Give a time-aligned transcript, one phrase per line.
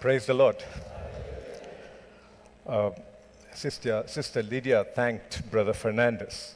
[0.00, 0.56] Praise the Lord.
[2.66, 2.92] Uh,
[3.52, 6.54] Sister, Sister Lydia thanked Brother Fernandez,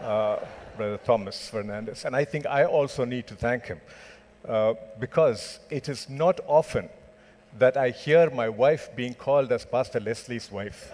[0.00, 0.36] uh,
[0.76, 3.80] Brother Thomas Fernandez, and I think I also need to thank him
[4.48, 6.88] uh, because it is not often
[7.58, 10.92] that I hear my wife being called as Pastor Leslie's wife.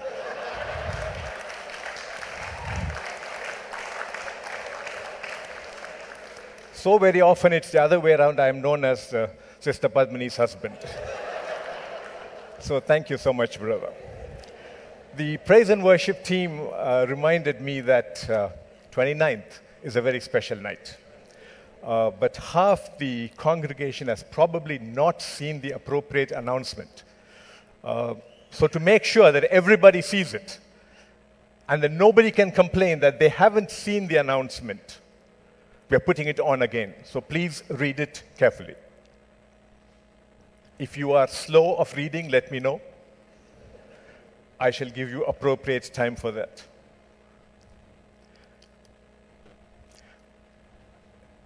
[6.72, 8.40] so very often it's the other way around.
[8.40, 9.28] I am known as uh,
[9.60, 10.78] Sister Padmini's husband.
[12.64, 13.92] So thank you so much, brother.
[15.16, 18.48] The praise and worship team uh, reminded me that uh,
[18.90, 20.96] 29th is a very special night.
[21.82, 27.04] Uh, but half the congregation has probably not seen the appropriate announcement.
[27.84, 28.14] Uh,
[28.50, 30.58] so, to make sure that everybody sees it
[31.68, 35.00] and that nobody can complain that they haven't seen the announcement,
[35.90, 36.94] we are putting it on again.
[37.04, 38.74] So, please read it carefully.
[40.78, 42.80] If you are slow of reading, let me know.
[44.58, 46.62] I shall give you appropriate time for that.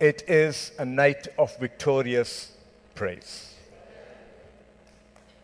[0.01, 2.53] It is a night of victorious
[2.95, 3.55] praise.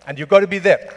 [0.06, 0.94] And you've got to be there.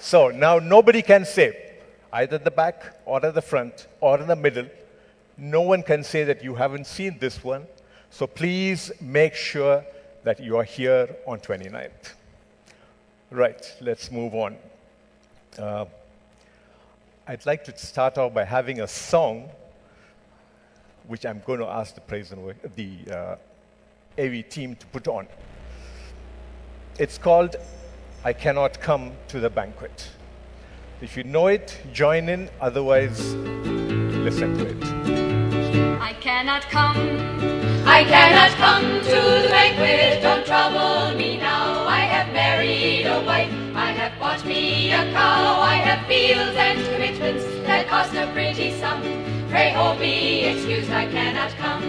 [0.00, 1.74] So now nobody can say,
[2.12, 4.66] either the back or at the front or in the middle,
[5.38, 7.66] no one can say that you haven't seen this one.
[8.10, 9.84] So please make sure
[10.24, 12.14] that you are here on 29th.
[13.30, 14.56] Right, let's move on.
[15.56, 15.84] Uh,
[17.26, 19.50] I'd like to start off by having a song,
[21.06, 23.36] which I'm going to ask the praise and the uh,
[24.18, 25.28] AV team to put on.
[26.98, 27.56] It's called
[28.24, 30.08] "I Cannot Come to the Banquet."
[31.00, 32.50] If you know it, join in.
[32.60, 33.36] Otherwise,
[34.28, 34.76] listen to it.
[36.02, 36.98] I cannot come.
[37.96, 40.22] I cannot come to the banquet.
[40.22, 41.86] Don't trouble me now.
[41.86, 43.50] I have married a wife.
[43.74, 45.60] I have bought me a cow.
[45.72, 49.00] I have fields and commitments that cost a pretty sum.
[49.48, 51.84] Pray hold me excused, I cannot come.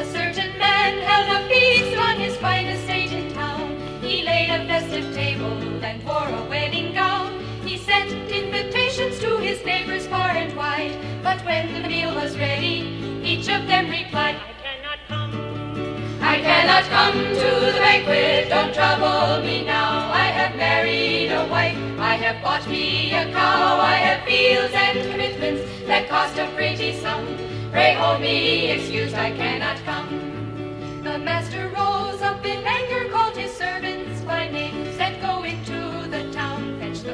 [0.00, 3.68] A certain man held a feast on his fine estate in town.
[4.00, 7.33] He laid a festive table and wore a wedding gown.
[7.64, 10.94] He sent invitations to his neighbors far and wide.
[11.22, 15.32] But when the meal was ready, each of them replied, I cannot come.
[16.20, 20.12] I cannot come to the banquet, don't trouble me now.
[20.12, 25.10] I have married a wife, I have bought me a cow, I have fields and
[25.10, 27.26] commitments that cost a pretty sum.
[27.72, 31.02] Pray hold me excused, I cannot come.
[31.02, 35.83] The master rose up in anger, called his servants by name, said, Go into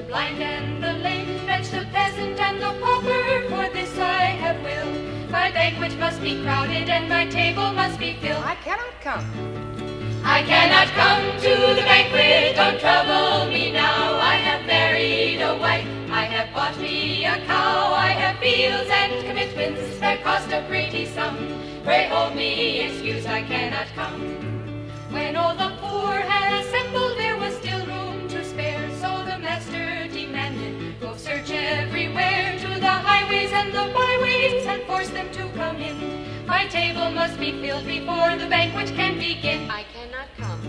[0.00, 3.72] the town, fetch the blind and the lame, fetch the peasant and the pauper, for
[3.72, 5.30] this I have will.
[5.30, 8.44] My banquet must be crowded and my table must be filled.
[8.44, 9.26] I cannot come.
[10.24, 14.18] I cannot come to the banquet, don't trouble me now.
[14.18, 19.24] I have married a wife, I have bought me a cow, I have fields and
[19.26, 21.36] commitments that cost a pretty sum.
[21.84, 24.20] Pray hold me excuse, I cannot come.
[25.10, 26.69] When all the poor had
[33.60, 36.46] and the byways and force them to come in.
[36.46, 39.70] My table must be filled before the banquet can begin.
[39.70, 40.62] I cannot come.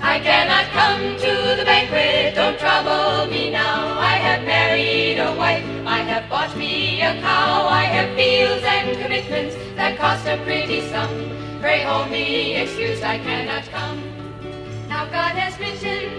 [0.00, 3.98] I cannot come to the banquet, don't trouble me now.
[3.98, 8.96] I have married a wife, I have bought me a cow, I have fields and
[9.02, 11.10] commitments that cost a pretty sum.
[11.60, 14.00] Pray hold me excused, I cannot come.
[14.88, 16.17] Now God has written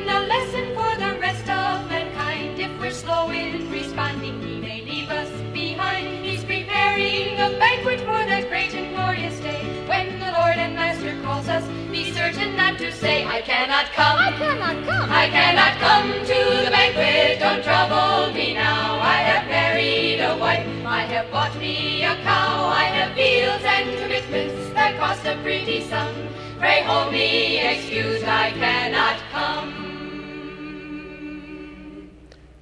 [7.60, 9.62] banquet for that great and glorious day.
[9.88, 14.18] When the Lord and Master calls us, be certain not to say, I cannot come.
[14.18, 15.12] I cannot come.
[15.12, 19.00] I cannot come to the banquet, don't trouble me now.
[19.00, 24.00] I have married a wife, I have bought me a cow, I have fields and
[24.00, 26.14] commitments that cost a pretty sum.
[26.58, 29.90] Pray hold me excused, I cannot come.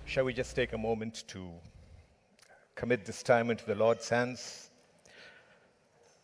[0.05, 1.49] Shall we just take a moment to
[2.75, 4.66] commit this time into the Lord's hands?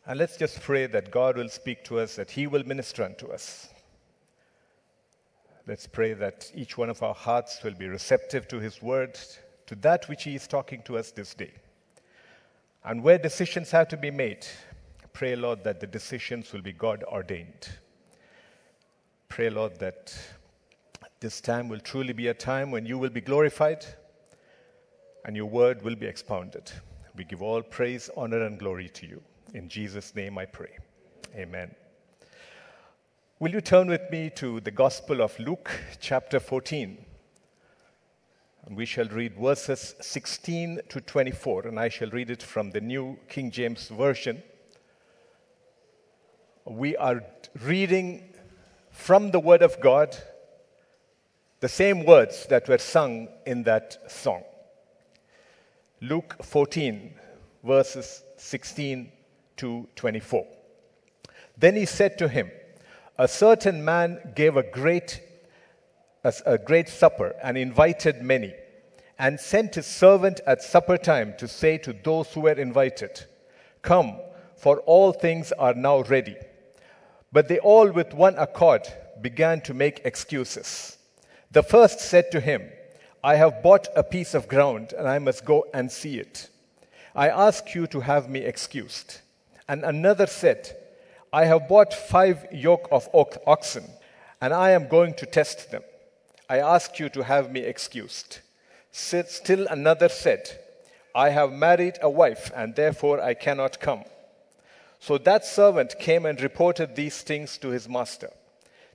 [0.05, 3.27] And let's just pray that God will speak to us, that He will minister unto
[3.27, 3.69] us.
[5.65, 9.17] Let's pray that each one of our hearts will be receptive to His word,
[9.67, 11.53] to that which He is talking to us this day.
[12.83, 14.45] And where decisions have to be made,
[15.13, 17.69] pray, Lord, that the decisions will be God ordained.
[19.29, 20.13] Pray, Lord, that
[21.21, 23.85] this time will truly be a time when you will be glorified
[25.23, 26.69] and your word will be expounded.
[27.15, 29.21] We give all praise, honor, and glory to you.
[29.53, 30.79] In Jesus' name I pray.
[31.35, 31.75] Amen.
[33.38, 35.69] Will you turn with me to the Gospel of Luke,
[36.00, 36.97] chapter 14?
[38.65, 42.81] And we shall read verses 16 to 24, and I shall read it from the
[42.81, 44.41] New King James Version.
[46.65, 47.21] We are
[47.61, 48.33] reading
[48.89, 50.17] from the Word of God
[51.59, 54.44] the same words that were sung in that song.
[56.01, 57.13] Luke 14,
[57.63, 59.11] verses 16
[59.57, 60.45] to 24.
[61.57, 62.51] Then he said to him,
[63.17, 65.21] A certain man gave a great,
[66.23, 68.53] a, a great supper and invited many,
[69.19, 73.25] and sent his servant at supper time to say to those who were invited,
[73.81, 74.17] Come,
[74.55, 76.35] for all things are now ready.
[77.31, 78.88] But they all with one accord
[79.21, 80.97] began to make excuses.
[81.51, 82.63] The first said to him,
[83.23, 86.49] I have bought a piece of ground, and I must go and see it.
[87.15, 89.21] I ask you to have me excused.
[89.73, 90.77] And another said,
[91.33, 93.89] I have bought five yoke of oxen,
[94.39, 95.81] and I am going to test them.
[96.47, 98.41] I ask you to have me excused.
[98.91, 100.59] Still another said,
[101.15, 104.03] I have married a wife, and therefore I cannot come.
[104.99, 108.29] So that servant came and reported these things to his master.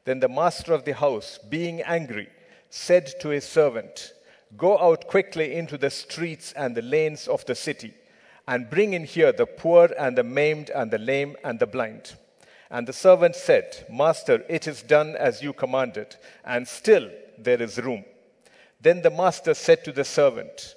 [0.04, 2.28] Then the master of the house, being angry,
[2.70, 4.12] said to his servant,
[4.56, 7.94] Go out quickly into the streets and the lanes of the city,
[8.48, 12.14] and bring in here the poor and the maimed and the lame and the blind.
[12.70, 16.16] And the servant said, Master, it is done as you commanded,
[16.46, 18.06] and still there is room.
[18.80, 20.76] Then the master said to the servant,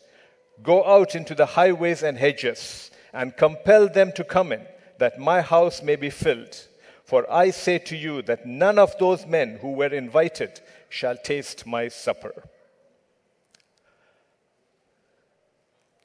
[0.61, 4.67] Go out into the highways and hedges, and compel them to come in
[4.99, 6.67] that my house may be filled.
[7.05, 10.59] For I say to you that none of those men who were invited
[10.89, 12.33] shall taste my supper.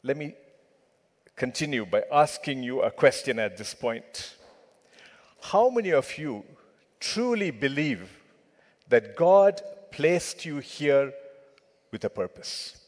[0.04, 0.36] Let me
[1.36, 4.34] continue by asking you a question at this point.
[5.42, 6.44] How many of you
[6.98, 8.10] truly believe
[8.88, 9.60] that God
[9.92, 11.12] placed you here
[11.92, 12.80] with a purpose?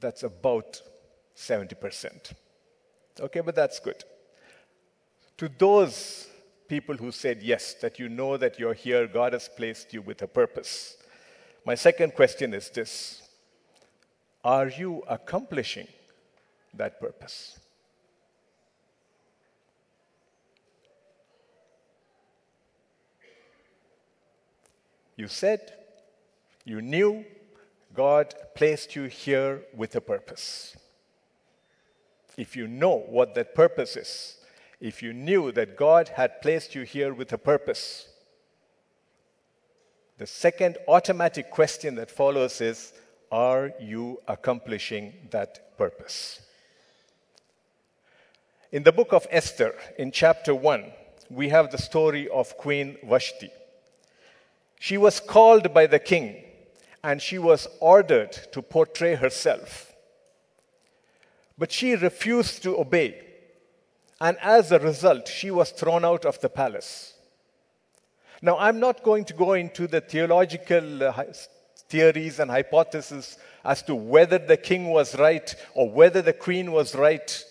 [0.00, 0.82] That's about
[1.36, 2.32] 70%.
[3.20, 4.04] Okay, but that's good.
[5.38, 6.28] To those
[6.68, 10.20] people who said yes, that you know that you're here, God has placed you with
[10.22, 10.96] a purpose.
[11.64, 13.23] My second question is this
[14.44, 15.88] Are you accomplishing
[16.74, 17.58] that purpose?
[25.16, 25.72] You said,
[26.64, 27.24] you knew,
[27.94, 30.76] God placed you here with a purpose.
[32.36, 34.38] If you know what that purpose is,
[34.80, 38.08] if you knew that God had placed you here with a purpose,
[40.18, 42.92] the second automatic question that follows is
[43.34, 46.40] Are you accomplishing that purpose?
[48.70, 50.84] In the book of Esther, in chapter 1,
[51.30, 53.50] we have the story of Queen Vashti.
[54.78, 56.44] She was called by the king
[57.02, 59.92] and she was ordered to portray herself.
[61.58, 63.20] But she refused to obey.
[64.20, 67.14] And as a result, she was thrown out of the palace.
[68.40, 71.12] Now, I'm not going to go into the theological uh,
[71.94, 76.92] theories and hypotheses as to whether the king was right or whether the queen was
[76.96, 77.44] right.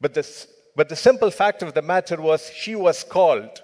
[0.00, 3.62] But, this, but the simple fact of the matter was she was called,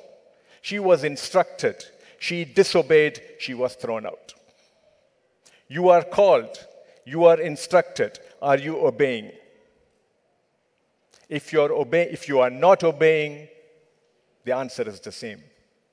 [0.62, 1.84] she was instructed,
[2.20, 4.32] she disobeyed, she was thrown out.
[5.66, 6.56] You are called,
[7.04, 8.20] you are instructed.
[8.40, 9.32] Are you obeying?
[11.28, 13.48] If, you're obey- if you are not obeying,
[14.44, 15.42] the answer is the same.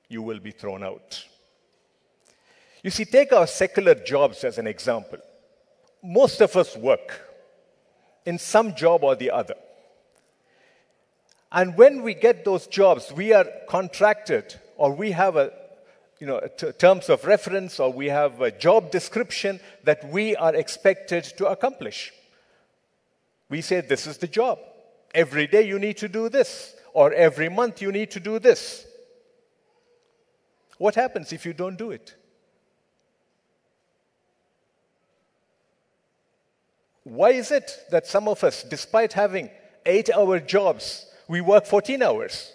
[0.08, 1.24] You will be thrown out.
[2.86, 5.18] You see, take our secular jobs as an example.
[6.04, 7.20] Most of us work
[8.24, 9.56] in some job or the other.
[11.50, 15.52] And when we get those jobs, we are contracted or we have a
[16.20, 20.54] you know, t- terms of reference or we have a job description that we are
[20.54, 22.12] expected to accomplish.
[23.48, 24.60] We say, This is the job.
[25.12, 28.86] Every day you need to do this, or every month you need to do this.
[30.78, 32.14] What happens if you don't do it?
[37.06, 39.48] Why is it that some of us, despite having
[39.86, 42.50] eight hour jobs, we work 14 hours?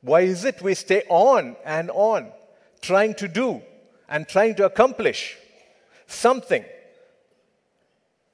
[0.00, 2.32] Why is it we stay on and on
[2.80, 3.60] trying to do
[4.08, 5.36] and trying to accomplish
[6.06, 6.64] something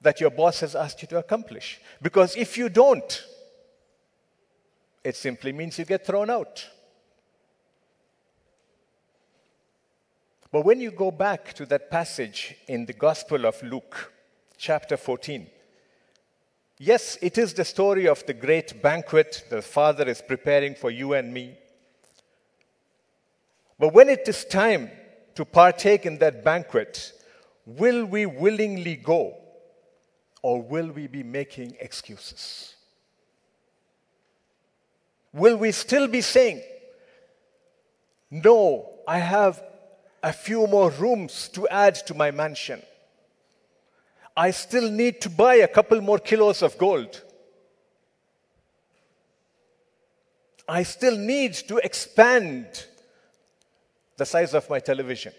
[0.03, 1.81] that your boss has asked you to accomplish?
[2.01, 3.27] Because if you don't,
[5.03, 6.69] it simply means you get thrown out.
[10.53, 14.13] But when you go back to that passage in the Gospel of Luke,
[14.61, 15.47] chapter 14.
[16.79, 21.15] Yes, it is the story of the great banquet the Father is preparing for you
[21.15, 21.57] and me.
[23.79, 24.91] But when it is time
[25.35, 27.13] to partake in that banquet,
[27.65, 29.37] will we willingly go
[30.43, 32.75] or will we be making excuses?
[35.33, 36.63] Will we still be saying,
[38.31, 39.63] No, I have
[40.23, 42.83] a few more rooms to add to my mansion?
[44.37, 47.23] I still need to buy a couple more kilos of gold.
[50.69, 52.87] I still need to expand
[54.17, 55.33] the size of my television.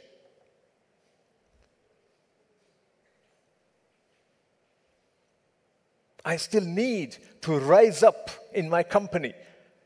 [6.25, 9.33] I still need to rise up in my company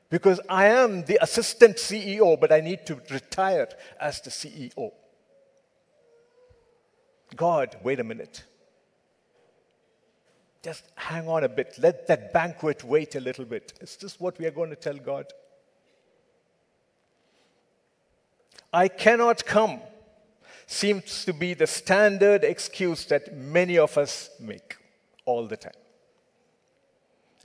[0.09, 3.67] because I am the assistant CEO, but I need to retire
[3.99, 4.91] as the CEO.
[7.35, 8.43] God, wait a minute.
[10.63, 11.75] Just hang on a bit.
[11.77, 13.73] Let that banquet wait a little bit.
[13.81, 15.27] Is this what we are going to tell God?
[18.73, 19.79] I cannot come
[20.67, 24.77] seems to be the standard excuse that many of us make
[25.25, 25.84] all the time.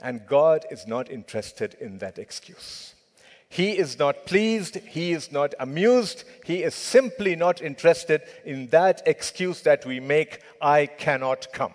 [0.01, 2.95] And God is not interested in that excuse.
[3.49, 4.77] He is not pleased.
[4.77, 6.23] He is not amused.
[6.45, 11.73] He is simply not interested in that excuse that we make I cannot come.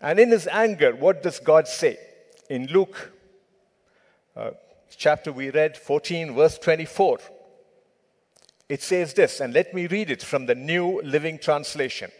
[0.00, 1.98] And in his anger, what does God say?
[2.50, 3.10] In Luke
[4.36, 4.50] uh,
[4.94, 7.18] chapter we read, 14, verse 24,
[8.68, 12.10] it says this, and let me read it from the New Living Translation.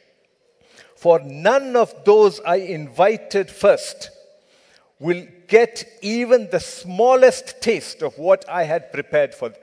[0.97, 4.11] For none of those I invited first
[4.99, 9.61] will get even the smallest taste of what I had prepared for them.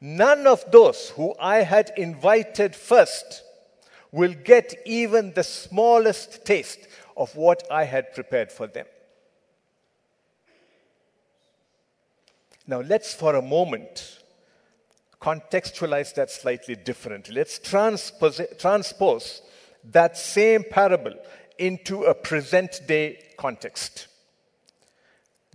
[0.00, 3.44] None of those who I had invited first
[4.10, 8.86] will get even the smallest taste of what I had prepared for them.
[12.66, 14.19] Now, let's for a moment
[15.20, 17.34] contextualize that slightly differently.
[17.34, 19.42] Let's transpose, transpose
[19.84, 21.14] that same parable
[21.58, 24.08] into a present day context.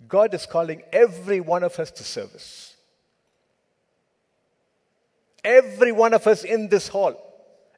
[0.07, 2.75] God is calling every one of us to service.
[5.43, 7.15] Every one of us in this hall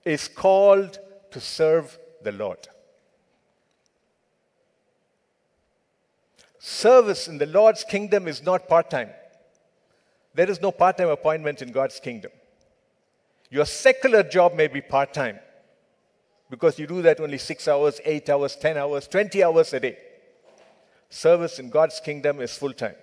[0.04, 1.00] is called
[1.32, 2.68] to serve the Lord.
[6.60, 9.10] Service in the Lord's kingdom is not part time.
[10.38, 12.32] There is no part time appointment in God's kingdom.
[13.50, 15.40] Your secular job may be part time
[16.48, 19.98] because you do that only six hours, eight hours, 10 hours, 20 hours a day.
[21.10, 22.94] Service in God's kingdom is full time.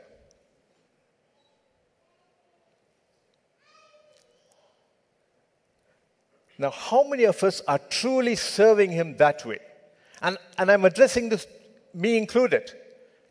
[6.57, 9.59] Now, how many of us are truly serving Him that way?
[10.23, 11.49] And, and I'm addressing this,
[11.93, 12.71] me included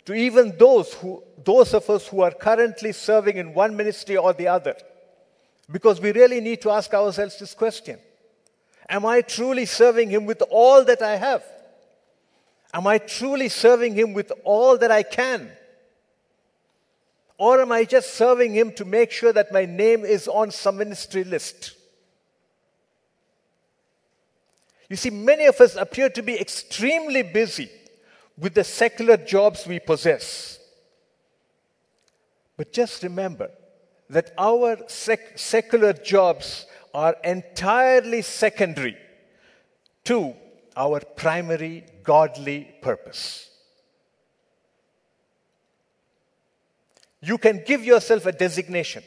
[0.06, 4.34] to even those, who, those of us who are currently serving in one ministry or
[4.34, 4.76] the other.
[5.72, 8.00] Because we really need to ask ourselves this question
[8.90, 11.44] Am I truly serving Him with all that I have?
[12.74, 15.50] Am I truly serving Him with all that I can?
[17.38, 20.78] Or am I just serving Him to make sure that my name is on some
[20.78, 21.76] ministry list?
[24.90, 27.72] You see, many of us appear to be extremely busy
[28.38, 30.60] with the secular jobs we possess.
[32.58, 33.52] But just remember
[34.10, 38.98] that our sec- secular jobs are entirely secondary
[40.06, 40.34] to
[40.76, 43.50] our primary godly purpose.
[47.22, 49.04] You can give yourself a designation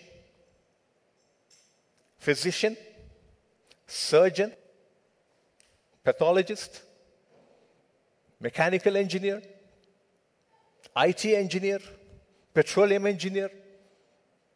[2.18, 2.76] physician,
[3.86, 4.52] surgeon,
[6.02, 6.82] pathologist,
[8.40, 9.42] mechanical engineer,
[10.96, 11.78] IT engineer,
[12.54, 13.50] petroleum engineer,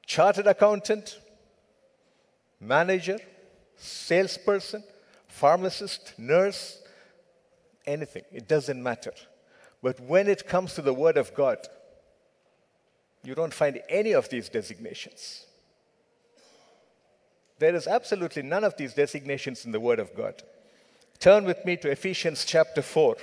[0.07, 1.19] chartered accountant,
[2.61, 3.19] manager,
[3.77, 4.83] salesperson,
[5.29, 6.83] pharmacist, nurse,
[7.87, 8.25] anything.
[8.33, 9.13] It doesn't matter.
[9.83, 11.59] But when it comes to the Word of God,
[13.23, 15.47] you don't find any of these designations.
[17.59, 20.43] There is absolutely none of these designations in the Word of God.
[21.19, 23.17] Turn with me to Ephesians chapter 4.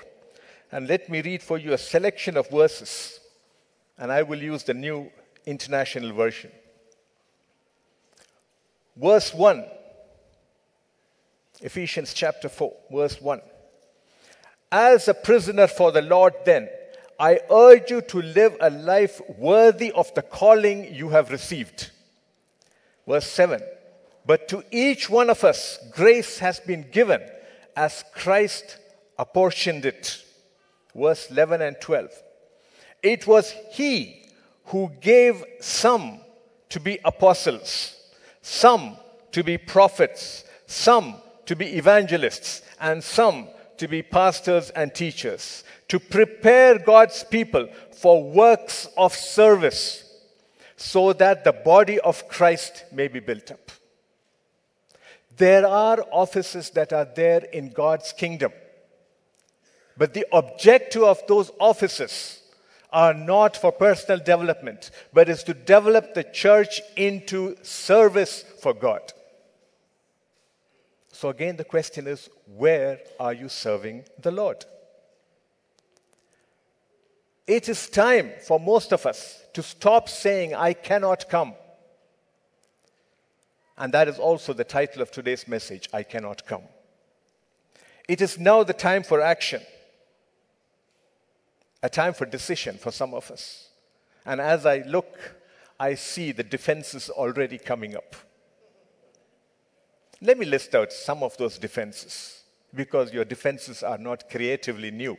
[0.72, 3.20] And let me read for you a selection of verses.
[3.98, 5.10] And I will use the New
[5.46, 6.52] International Version.
[8.96, 9.64] Verse 1,
[11.62, 13.42] Ephesians chapter 4, verse 1.
[14.72, 16.68] As a prisoner for the Lord, then,
[17.20, 21.92] I urge you to live a life worthy of the calling you have received.
[23.08, 23.62] Verse 7
[24.26, 27.22] But to each one of us, grace has been given
[27.76, 28.78] as Christ
[29.18, 30.24] apportioned it.
[30.98, 32.10] Verse 11 and 12.
[33.04, 34.26] It was He
[34.66, 36.20] who gave some
[36.70, 37.96] to be apostles,
[38.42, 38.98] some
[39.32, 46.00] to be prophets, some to be evangelists, and some to be pastors and teachers, to
[46.00, 50.04] prepare God's people for works of service,
[50.76, 53.72] so that the body of Christ may be built up.
[55.38, 58.52] There are offices that are there in God's kingdom.
[59.98, 62.42] But the objective of those offices
[62.92, 69.02] are not for personal development, but is to develop the church into service for God.
[71.12, 74.66] So, again, the question is where are you serving the Lord?
[77.48, 81.56] It is time for most of us to stop saying, I cannot come.
[83.78, 86.64] And that is also the title of today's message I cannot come.
[88.08, 89.62] It is now the time for action,
[91.84, 93.70] a time for decision for some of us.
[94.26, 95.18] And as I look,
[95.80, 98.16] I see the defenses already coming up.
[100.22, 102.44] Let me list out some of those defenses
[102.74, 105.18] because your defenses are not creatively new.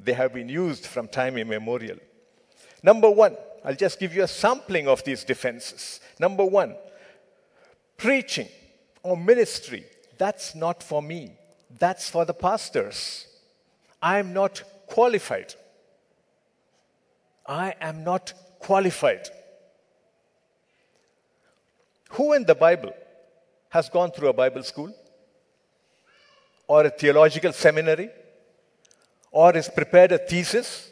[0.00, 1.98] They have been used from time immemorial.
[2.82, 6.00] Number one, I'll just give you a sampling of these defenses.
[6.18, 6.76] Number one,
[7.96, 8.48] preaching
[9.02, 9.84] or ministry,
[10.18, 11.32] that's not for me.
[11.78, 13.26] That's for the pastors.
[14.00, 15.54] I'm not qualified.
[17.48, 19.28] I am not qualified.
[22.10, 22.92] Who in the Bible
[23.70, 24.94] has gone through a Bible school
[26.66, 28.10] or a theological seminary
[29.30, 30.90] or has prepared a thesis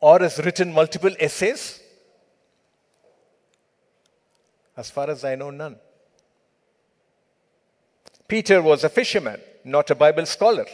[0.00, 1.80] or has written multiple essays?
[4.76, 5.76] As far as I know, none.
[8.28, 10.66] Peter was a fisherman, not a Bible scholar.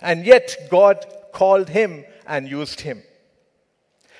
[0.00, 3.02] And yet God called him and used him.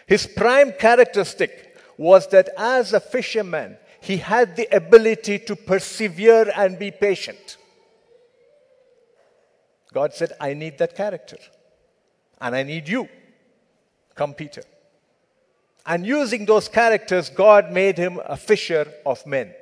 [0.07, 6.79] His prime characteristic was that as a fisherman, he had the ability to persevere and
[6.79, 7.57] be patient.
[9.93, 11.39] God said, I need that character.
[12.41, 13.09] And I need you.
[14.15, 14.63] Come, Peter.
[15.87, 19.55] And using those characters, God made him a fisher of men.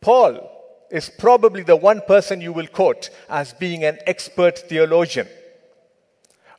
[0.00, 0.50] Paul
[0.90, 5.28] is probably the one person you will quote as being an expert theologian.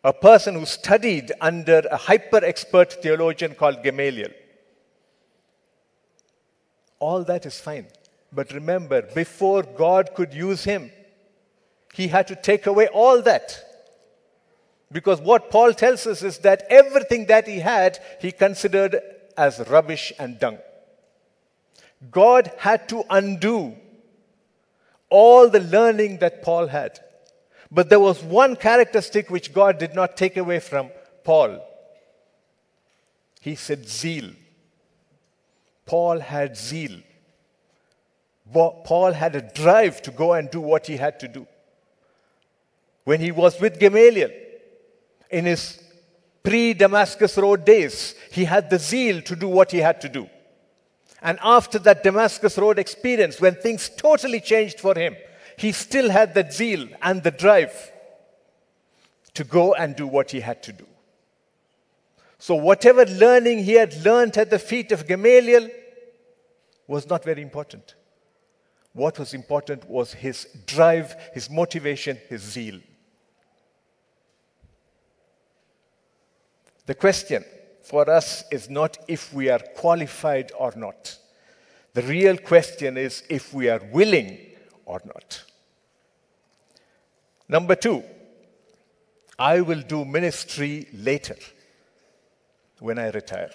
[0.06, 4.30] A person who studied under a hyper expert theologian called Gamaliel.
[7.00, 7.88] All that is fine.
[8.32, 10.92] But remember, before God could use him,
[11.96, 13.60] he had to take away all that.
[14.92, 19.02] Because what Paul tells us is that everything that he had, he considered
[19.36, 20.60] as rubbish and dung.
[22.12, 23.76] God had to undo
[25.10, 27.00] all the learning that Paul had.
[27.76, 30.92] But there was one characteristic which God did not take away from
[31.26, 31.62] Paul.
[33.42, 34.30] He said, zeal.
[35.86, 37.02] Paul had zeal.
[38.54, 41.46] Paul had a drive to go and do what he had to do.
[43.04, 44.32] When he was with Gamaliel
[45.30, 45.84] in his
[46.44, 50.30] pre Damascus Road days, he had the zeal to do what he had to do.
[51.22, 55.18] And after that Damascus Road experience, when things totally changed for him,
[55.58, 57.92] he still had that zeal and the drive
[59.34, 60.86] to go and do what he had to do.
[62.38, 65.70] So, whatever learning he had learned at the feet of Gamaliel
[66.88, 67.96] was not very important.
[68.94, 72.80] What was important was his drive, his motivation, his zeal.
[76.86, 77.44] The question
[77.84, 81.18] for us is not if we are qualified or not.
[81.94, 84.38] The real question is if we are willing
[84.86, 85.44] or not.
[87.48, 88.04] Number two,
[89.38, 91.38] I will do ministry later
[92.80, 93.52] when I retire.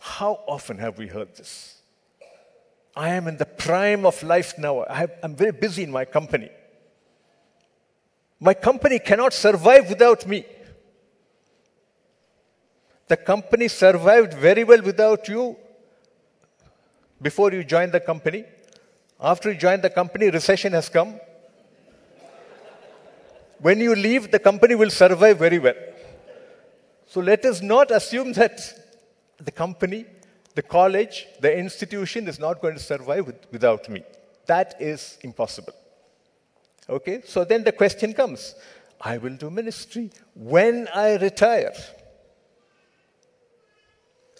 [0.00, 1.80] How often have we heard this?
[2.94, 4.84] I am in the prime of life now.
[4.84, 6.50] I am very busy in my company.
[8.40, 10.44] My company cannot survive without me.
[13.08, 15.56] The company survived very well without you
[17.20, 18.44] before you joined the company.
[19.20, 21.18] After you join the company, recession has come.
[23.60, 25.74] When you leave, the company will survive very well.
[27.06, 28.60] So let us not assume that
[29.38, 30.04] the company,
[30.54, 34.02] the college, the institution is not going to survive with, without me.
[34.46, 35.72] That is impossible.
[36.88, 37.22] Okay?
[37.24, 38.54] So then the question comes
[39.00, 41.72] I will do ministry when I retire.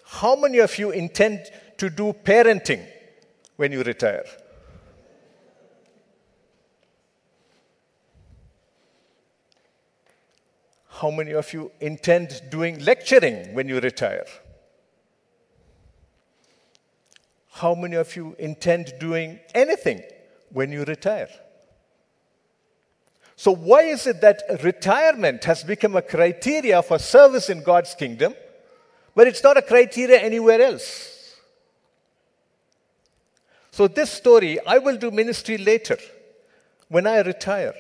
[0.05, 2.87] How many of you intend to do parenting
[3.57, 4.25] when you retire?
[11.01, 14.25] How many of you intend doing lecturing when you retire?
[17.53, 20.03] How many of you intend doing anything
[20.51, 21.29] when you retire?
[23.37, 28.35] So, why is it that retirement has become a criteria for service in God's kingdom,
[29.15, 31.37] but it's not a criteria anywhere else?
[33.71, 35.99] So, this story, I will do ministry later,
[36.89, 37.75] when I retire,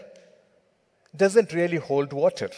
[1.17, 2.51] doesn't really hold water.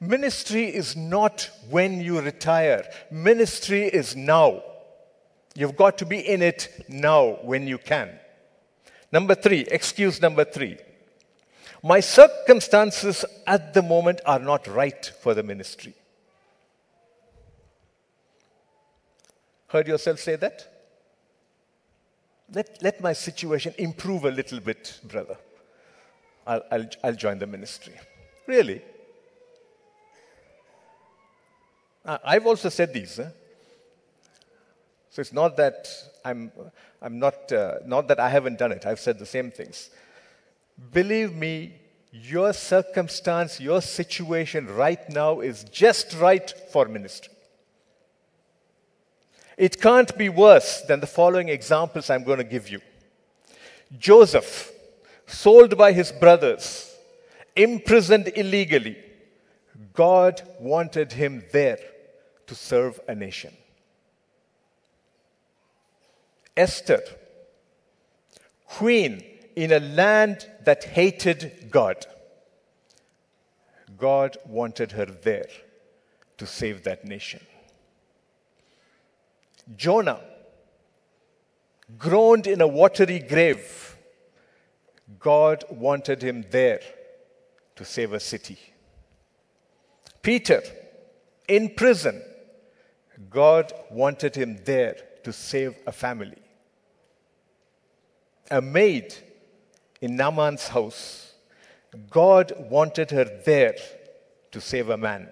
[0.00, 4.62] Ministry is not when you retire, ministry is now.
[5.54, 8.08] You've got to be in it now when you can.
[9.12, 10.78] Number three, excuse number three.
[11.82, 15.94] My circumstances at the moment are not right for the ministry.
[19.66, 20.66] Heard yourself say that?
[22.52, 25.36] Let, let my situation improve a little bit, brother.
[26.46, 27.94] I'll, I'll, I'll join the ministry.
[28.46, 28.82] Really?
[32.04, 33.18] I've also said these.
[33.18, 33.28] Eh?
[35.10, 35.88] So it's not that
[36.24, 36.52] I'm,
[37.02, 38.86] I'm not, uh, not that I haven't done it.
[38.86, 39.90] I've said the same things.
[40.92, 41.74] Believe me,
[42.12, 47.32] your circumstance, your situation right now is just right for ministry.
[49.56, 52.80] It can't be worse than the following examples I'm going to give you.
[53.98, 54.72] Joseph,
[55.26, 56.96] sold by his brothers,
[57.54, 58.96] imprisoned illegally.
[59.92, 61.78] God wanted him there
[62.46, 63.52] to serve a nation.
[66.56, 67.02] Esther,
[68.66, 69.24] queen
[69.56, 72.06] in a land that hated God.
[73.96, 75.48] God wanted her there
[76.38, 77.40] to save that nation.
[79.76, 80.20] Jonah
[81.98, 83.96] groaned in a watery grave.
[85.18, 86.80] God wanted him there
[87.76, 88.58] to save a city.
[90.22, 90.62] Peter
[91.48, 92.22] in prison
[93.28, 96.38] God wanted him there to save a family.
[98.50, 99.14] A maid
[100.00, 101.34] in Naaman's house,
[102.08, 103.76] God wanted her there
[104.52, 105.28] to save a man.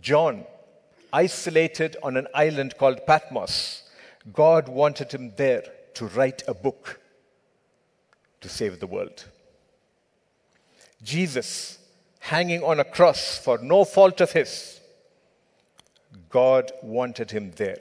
[0.00, 0.44] John,
[1.12, 3.82] isolated on an island called Patmos,
[4.32, 5.62] God wanted him there
[5.94, 7.00] to write a book
[8.40, 9.24] to save the world.
[11.02, 11.78] Jesus,
[12.26, 14.80] hanging on a cross for no fault of his,
[16.28, 17.78] God wanted him there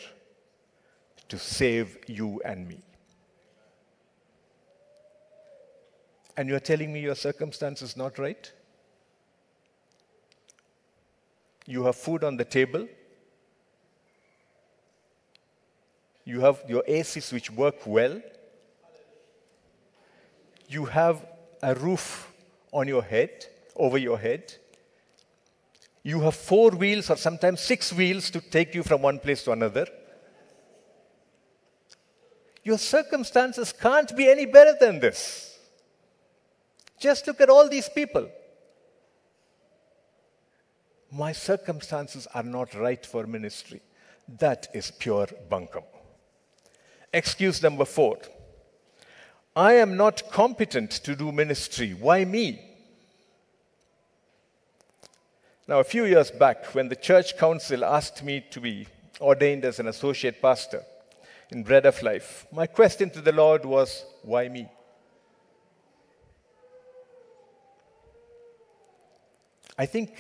[1.30, 2.78] to save you and me.
[6.38, 8.52] And you're telling me your circumstance is not right?
[11.66, 12.88] You have food on the table.
[16.24, 18.22] You have your ACs which work well.
[20.68, 21.26] You have
[21.64, 22.32] a roof
[22.72, 24.54] on your head, over your head.
[26.04, 29.52] You have four wheels or sometimes six wheels to take you from one place to
[29.52, 29.88] another.
[32.64, 35.58] Your circumstances can't be any better than this.
[37.00, 38.30] Just look at all these people.
[41.12, 43.82] My circumstances are not right for ministry.
[44.40, 45.84] That is pure bunkum.
[47.14, 48.18] Excuse number four.
[49.56, 51.94] I am not competent to do ministry.
[51.94, 52.75] Why me?
[55.68, 58.88] Now, a few years back, when the church council asked me to be
[59.20, 60.84] ordained as an associate pastor
[61.50, 64.70] in Bread of Life, my question to the Lord was, Why me?
[69.76, 70.16] I think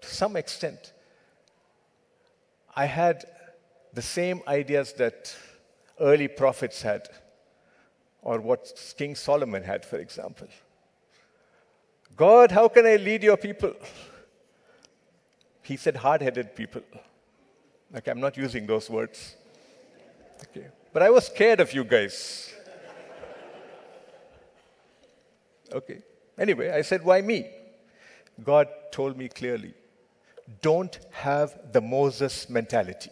[0.00, 0.94] to some extent,
[2.74, 3.26] I had
[3.92, 5.36] the same ideas that
[6.00, 7.06] early prophets had,
[8.22, 10.48] or what King Solomon had, for example.
[12.16, 13.74] God, how can I lead your people?
[15.70, 16.82] He said hard headed people.
[17.96, 19.36] Okay, I'm not using those words.
[20.42, 20.66] Okay.
[20.92, 22.52] But I was scared of you guys.
[25.72, 25.98] Okay.
[26.36, 27.46] Anyway, I said, why me?
[28.42, 29.74] God told me clearly
[30.60, 33.10] don't have the Moses mentality.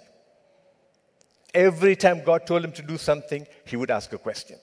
[1.54, 4.58] Every time God told him to do something, he would ask a question.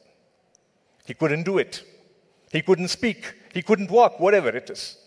[1.06, 1.82] He couldn't do it.
[2.52, 3.36] He couldn't speak.
[3.54, 4.98] He couldn't walk, whatever it is.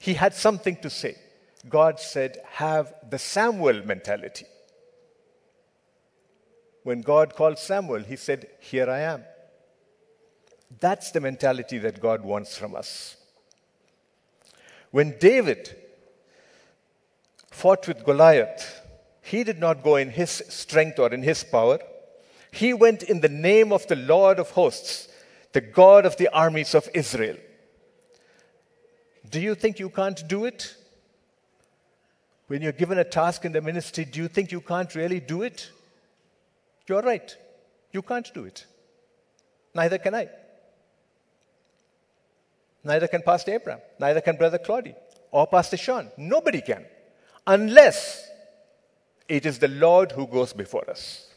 [0.00, 1.16] He had something to say.
[1.68, 4.46] God said, have the Samuel mentality.
[6.86, 9.24] When God called Samuel, he said, Here I am.
[10.78, 13.16] That's the mentality that God wants from us.
[14.92, 15.74] When David
[17.50, 18.80] fought with Goliath,
[19.20, 21.80] he did not go in his strength or in his power.
[22.52, 25.08] He went in the name of the Lord of hosts,
[25.52, 27.36] the God of the armies of Israel.
[29.28, 30.76] Do you think you can't do it?
[32.46, 35.42] When you're given a task in the ministry, do you think you can't really do
[35.42, 35.70] it?
[36.86, 37.36] You're right.
[37.92, 38.66] You can't do it.
[39.74, 40.28] Neither can I.
[42.84, 43.80] Neither can Pastor Abraham.
[43.98, 44.94] Neither can Brother Claudia
[45.32, 46.10] or Pastor Sean.
[46.16, 46.84] Nobody can.
[47.46, 48.28] Unless
[49.28, 51.28] it is the Lord who goes before us.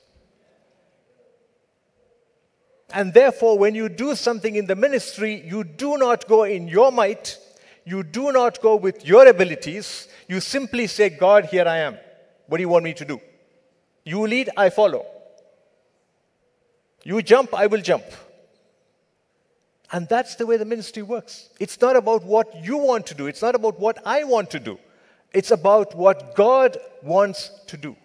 [2.91, 6.91] And therefore, when you do something in the ministry, you do not go in your
[6.91, 7.37] might,
[7.85, 10.07] you do not go with your abilities.
[10.27, 11.97] You simply say, God, here I am.
[12.47, 13.21] What do you want me to do?
[14.03, 15.05] You lead, I follow.
[17.03, 18.03] You jump, I will jump.
[19.91, 21.49] And that's the way the ministry works.
[21.59, 24.59] It's not about what you want to do, it's not about what I want to
[24.59, 24.79] do.
[25.31, 27.95] It's about what God wants to do.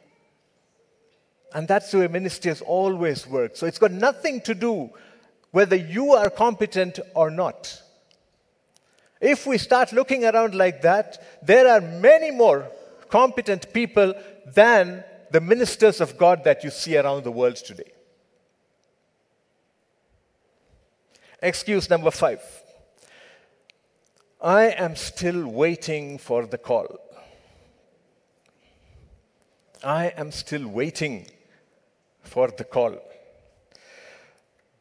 [1.55, 3.57] And that's the way ministry has always worked.
[3.57, 4.91] So it's got nothing to do
[5.53, 7.81] whether you are competent or not.
[9.25, 12.71] If we start looking around like that, there are many more
[13.09, 14.13] competent people
[14.45, 17.91] than the ministers of God that you see around the world today.
[21.41, 22.43] Excuse number five.
[24.43, 26.99] I am still waiting for the call.
[29.83, 31.29] I am still waiting
[32.21, 32.99] for the call.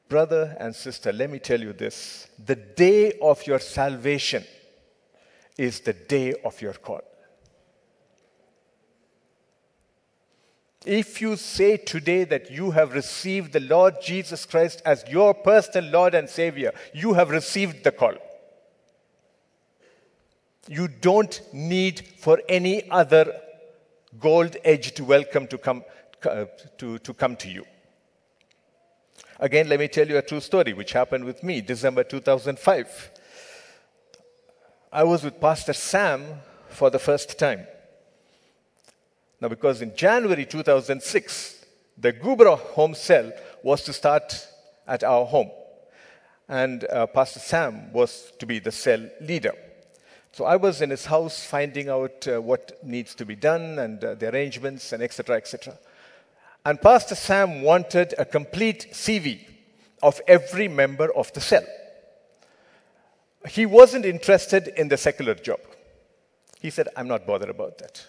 [0.10, 4.44] Brother and sister, let me tell you this the day of your salvation
[5.58, 7.02] is the day of your call.
[10.86, 15.90] If you say today that you have received the Lord Jesus Christ as your personal
[15.90, 18.16] Lord and Savior, you have received the call.
[20.68, 23.34] You don't need for any other
[24.20, 25.84] gold edged welcome to come,
[26.30, 26.46] uh,
[26.78, 27.66] to, to come to you.
[29.44, 33.12] Again, let me tell you a true story which happened with me, December 2005.
[34.90, 36.24] I was with Pastor Sam
[36.70, 37.68] for the first time.
[39.42, 41.66] Now, because in January 2006,
[41.98, 44.48] the Gubra home cell was to start
[44.88, 45.52] at our home.
[46.48, 49.56] And uh, Pastor Sam was to be the cell leader.
[50.32, 54.02] So I was in his house finding out uh, what needs to be done and
[54.02, 55.36] uh, the arrangements and etc.
[55.36, 55.78] etc.
[56.66, 59.42] And Pastor Sam wanted a complete CV
[60.02, 61.66] of every member of the cell.
[63.50, 65.60] He wasn't interested in the secular job.
[66.62, 68.06] He said, I'm not bothered about that.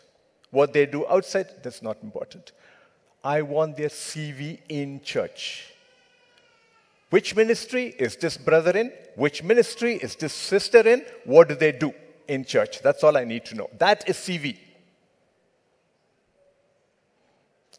[0.51, 2.53] What they do outside, that's not important.
[3.25, 5.73] I want their CV in church.
[7.11, 8.93] Which ministry is this brother in?
[9.17, 11.05] Which ministry is this sister in?
[11.25, 11.93] What do they do
[12.29, 12.81] in church?
[12.83, 13.71] That's all I need to know.
[13.79, 14.59] That is CV.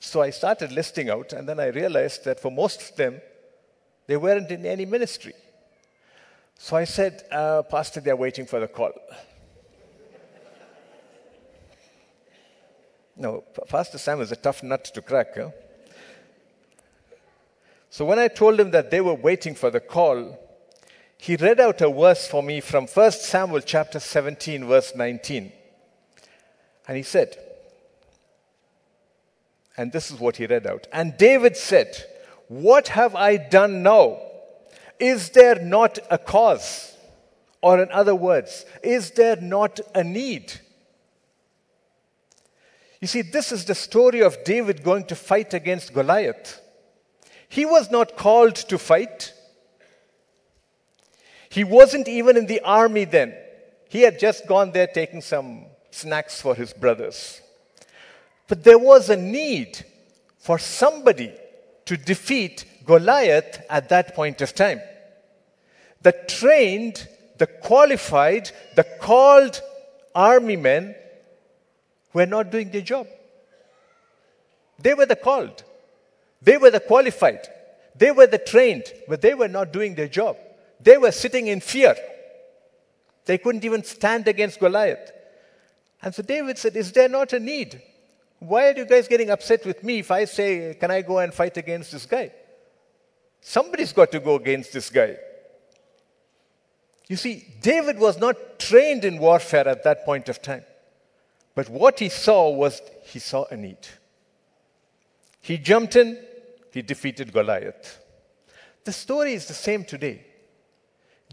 [0.05, 3.21] So I started listing out, and then I realized that for most of them,
[4.05, 5.33] they weren't in any ministry.
[6.59, 8.93] So I said, uh, Pastor, they're waiting for the call.
[13.17, 15.37] No, Pastor Sam is a tough nut to crack.
[15.37, 15.51] Huh?
[17.89, 20.37] So when I told him that they were waiting for the call,
[21.17, 25.49] he read out a verse for me from 1 Samuel chapter 17, verse 19.
[26.89, 27.37] And he said,
[29.77, 30.87] and this is what he read out.
[30.91, 31.95] And David said,
[32.47, 34.19] What have I done now?
[34.99, 36.95] Is there not a cause?
[37.61, 40.53] Or, in other words, is there not a need?
[43.01, 46.61] You see, this is the story of David going to fight against Goliath.
[47.49, 49.33] He was not called to fight.
[51.49, 53.35] He wasn't even in the army then.
[53.89, 57.41] He had just gone there taking some snacks for his brothers.
[58.47, 59.83] But there was a need
[60.37, 61.33] for somebody
[61.85, 64.81] to defeat Goliath at that point of time.
[66.01, 69.61] The trained, the qualified, the called
[70.13, 70.95] army men
[72.13, 73.07] were not doing their job.
[74.79, 75.63] They were the called,
[76.41, 77.47] they were the qualified,
[77.95, 80.37] they were the trained, but they were not doing their job.
[80.79, 81.95] They were sitting in fear.
[83.25, 85.11] They couldn't even stand against Goliath.
[86.01, 87.81] And so David said, Is there not a need?
[88.47, 91.33] Why are you guys getting upset with me if I say, Can I go and
[91.33, 92.31] fight against this guy?
[93.41, 95.17] Somebody's got to go against this guy.
[97.07, 100.63] You see, David was not trained in warfare at that point of time.
[101.53, 103.77] But what he saw was he saw a need.
[105.41, 106.19] He jumped in,
[106.71, 107.99] he defeated Goliath.
[108.83, 110.25] The story is the same today.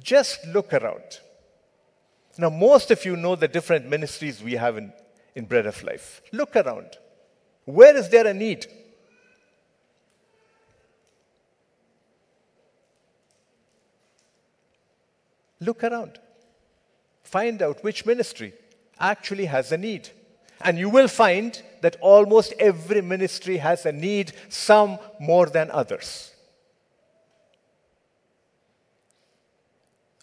[0.02, 1.20] Just look around.
[2.38, 4.92] Now, most of you know the different ministries we have in,
[5.34, 6.22] in Bread of Life.
[6.32, 6.98] Look around.
[7.72, 8.66] Where is there a need?
[15.58, 16.18] Look around.
[17.22, 18.52] Find out which ministry
[19.00, 20.10] actually has a need.
[20.60, 26.30] And you will find that almost every ministry has a need, some more than others.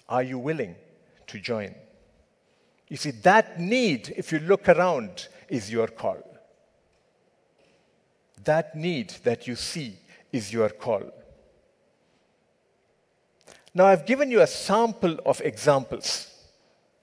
[0.08, 0.76] Are you willing
[1.28, 1.74] to join?
[2.90, 6.29] You see, that need, if you look around, is your call.
[8.50, 9.96] That need that you see
[10.32, 11.04] is your call.
[13.76, 16.34] Now, I've given you a sample of examples,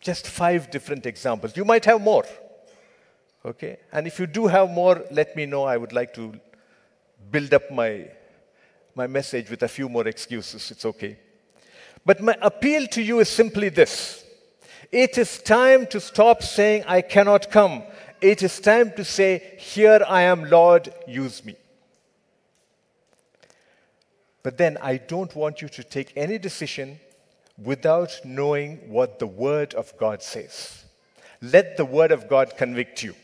[0.01, 1.57] just five different examples.
[1.57, 2.25] You might have more.
[3.45, 3.77] Okay?
[3.93, 5.63] And if you do have more, let me know.
[5.63, 6.35] I would like to
[7.31, 8.09] build up my,
[8.97, 10.73] my message with a few more excuses.
[10.73, 11.17] It's okay.
[12.05, 14.25] But my appeal to you is simply this
[14.91, 17.85] it is time to stop saying, I cannot come.
[18.21, 21.57] It is time to say, Here I am, Lord, use me.
[24.43, 27.01] But then I don't want you to take any decision
[27.63, 30.85] without knowing what the Word of God says.
[31.43, 33.15] Let the Word of God convict you.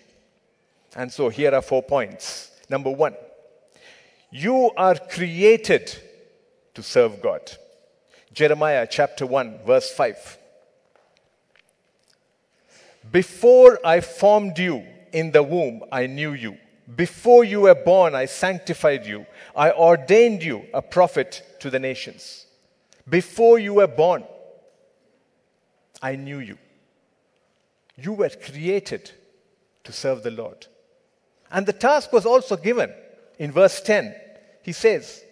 [0.97, 2.51] And so here are four points.
[2.69, 3.15] Number one,
[4.31, 5.97] you are created
[6.75, 7.53] to serve God.
[8.33, 10.39] Jeremiah chapter 1, verse 5.
[13.11, 16.57] Before I formed you in the womb, I knew you.
[16.95, 19.27] Before you were born, I sanctified you.
[19.57, 22.47] I ordained you a prophet to the nations.
[23.09, 24.25] Before you were born,
[26.01, 26.59] I knew you.
[27.97, 29.11] You were created
[29.85, 30.67] to serve the Lord.
[31.51, 32.93] And the task was also given
[33.39, 34.15] in verse 10.
[34.63, 35.23] He says,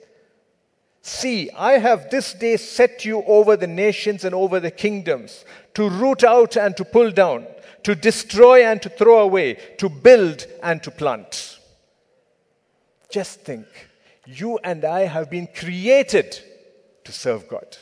[1.02, 5.88] See, I have this day set you over the nations and over the kingdoms, to
[5.88, 7.46] root out and to pull down,
[7.82, 11.58] to destroy and to throw away, to build and to plant.
[13.10, 13.66] Just think
[14.26, 16.38] you and I have been created
[17.04, 17.76] to serve God.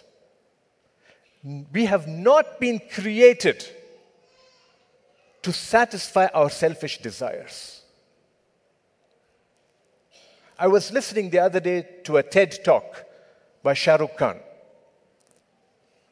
[1.72, 3.66] We have not been created
[5.42, 7.82] to satisfy our selfish desires.
[10.58, 13.04] I was listening the other day to a TED talk
[13.62, 14.40] by Shah Rukh Khan.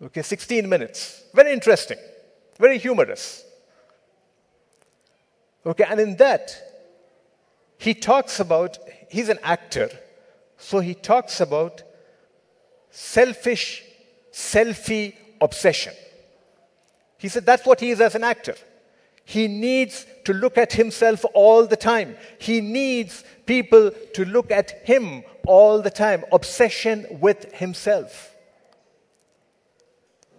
[0.01, 1.25] Okay, 16 minutes.
[1.35, 1.99] Very interesting,
[2.59, 3.46] very humorous.
[5.67, 6.57] Okay, and in that,
[7.79, 8.79] he talks about,
[9.11, 9.91] he's an actor,
[10.57, 11.83] so he talks about
[12.91, 13.83] selfish,
[14.33, 15.93] selfie obsession.
[17.19, 18.55] He said that's what he is as an actor.
[19.25, 22.17] He needs to look at himself all the time.
[22.39, 26.25] He needs people to look at him all the time.
[26.31, 28.36] Obsession with himself.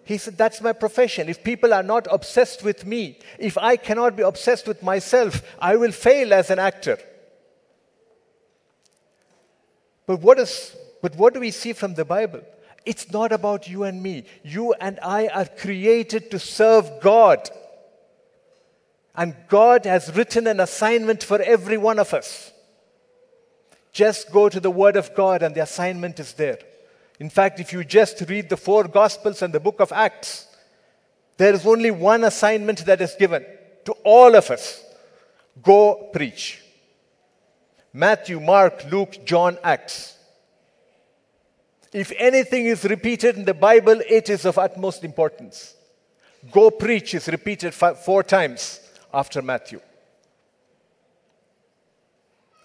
[0.08, 1.28] He said, That's my profession.
[1.28, 5.76] If people are not obsessed with me, if I cannot be obsessed with myself, I
[5.76, 6.98] will fail as an actor.
[10.06, 12.42] But what, is, but what do we see from the Bible?
[12.86, 14.24] It's not about you and me.
[14.44, 17.50] You and I are created to serve God.
[19.14, 22.54] And God has written an assignment for every one of us.
[23.92, 26.60] Just go to the Word of God, and the assignment is there.
[27.20, 30.48] In fact, if you just read the four Gospels and the book of Acts,
[31.38, 33.46] there is only one assignment that is given
[33.86, 34.84] to all of us
[35.64, 36.62] go preach.
[37.94, 40.16] Matthew, Mark, Luke, John, Acts.
[41.94, 45.74] If anything is repeated in the Bible, it is of utmost importance.
[46.52, 48.80] Go preach is repeated four times
[49.14, 49.82] after Matthew.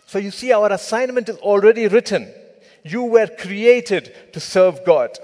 [0.06, 2.30] So you see, our assignment is already written.
[2.82, 5.18] You were created to serve God.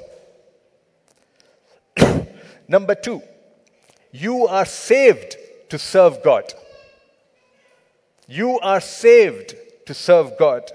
[2.69, 3.23] Number two,
[4.13, 5.37] you are saved
[5.69, 6.53] to serve God.
[8.27, 9.55] You are saved
[9.87, 10.71] to serve God.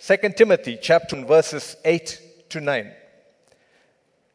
[0.00, 2.92] 2 Timothy chapter 1, verses 8 to 9.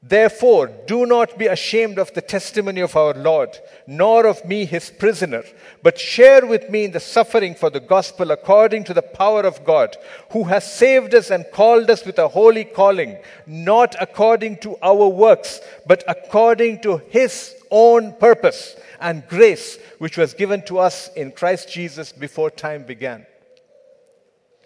[0.06, 4.90] Therefore, do not be ashamed of the testimony of our Lord, nor of me, his
[4.90, 5.44] prisoner,
[5.82, 9.64] but share with me in the suffering for the gospel according to the power of
[9.64, 9.96] God,
[10.32, 15.08] who has saved us and called us with a holy calling, not according to our
[15.08, 21.32] works, but according to his own purpose and grace, which was given to us in
[21.32, 23.26] Christ Jesus before time began.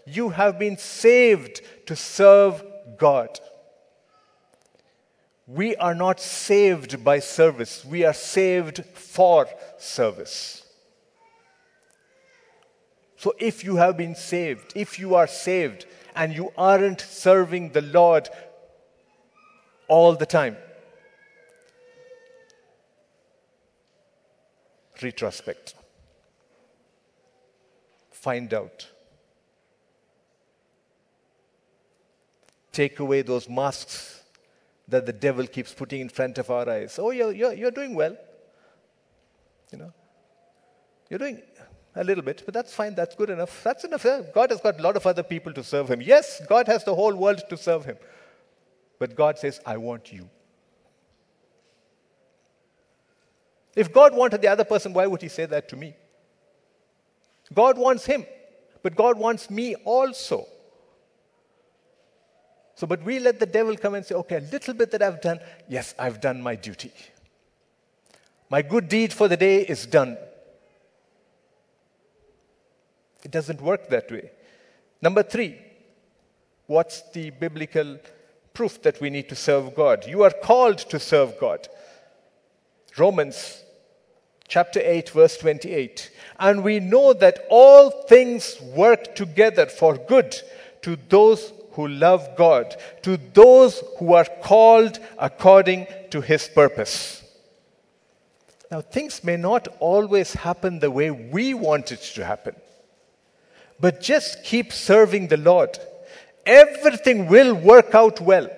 [0.08, 2.64] You have been saved to serve
[2.98, 3.40] God.
[5.48, 10.66] We are not saved by service, we are saved for service.
[13.16, 15.86] So if you have been saved, if you are saved
[16.16, 18.30] and you aren't serving the Lord
[19.88, 20.58] all the time,
[25.02, 25.76] retrospect.
[28.12, 28.88] find out.
[32.72, 34.24] Take away those masks
[34.88, 36.98] that the devil keeps putting in front of our eyes.
[37.00, 38.16] Oh, you're, you're, you're doing well.
[39.72, 39.94] You know,
[41.10, 41.42] you're doing
[41.96, 42.96] a little bit, but that's fine.
[42.96, 43.64] That's good enough.
[43.64, 44.06] That's enough.
[44.34, 46.02] God has got a lot of other people to serve Him.
[46.02, 47.98] Yes, God has the whole world to serve Him.
[49.00, 50.30] But God says, I want you.
[53.76, 55.96] If God wanted the other person, why would He say that to me?
[57.54, 58.26] God wants him,
[58.84, 60.48] but God wants me also.
[62.78, 65.20] So, but we let the devil come and say, okay, a little bit that I've
[65.20, 66.94] done, yes, I've done my duty.
[68.52, 70.16] My good deed for the day is done.
[73.24, 74.30] It doesn't work that way.
[75.02, 75.58] Number three,
[76.68, 77.98] what's the biblical
[78.54, 80.06] proof that we need to serve God?
[80.06, 81.68] You are called to serve God.
[82.96, 83.64] Romans
[84.48, 86.12] chapter 8, verse 28.
[86.38, 90.36] And we know that all things work together for good
[90.84, 97.24] to those who love God, to those who are called according to his purpose.
[98.72, 102.56] Now, things may not always happen the way we want it to happen,
[103.80, 105.78] but just keep serving the Lord.
[106.48, 108.50] Everything will work out well.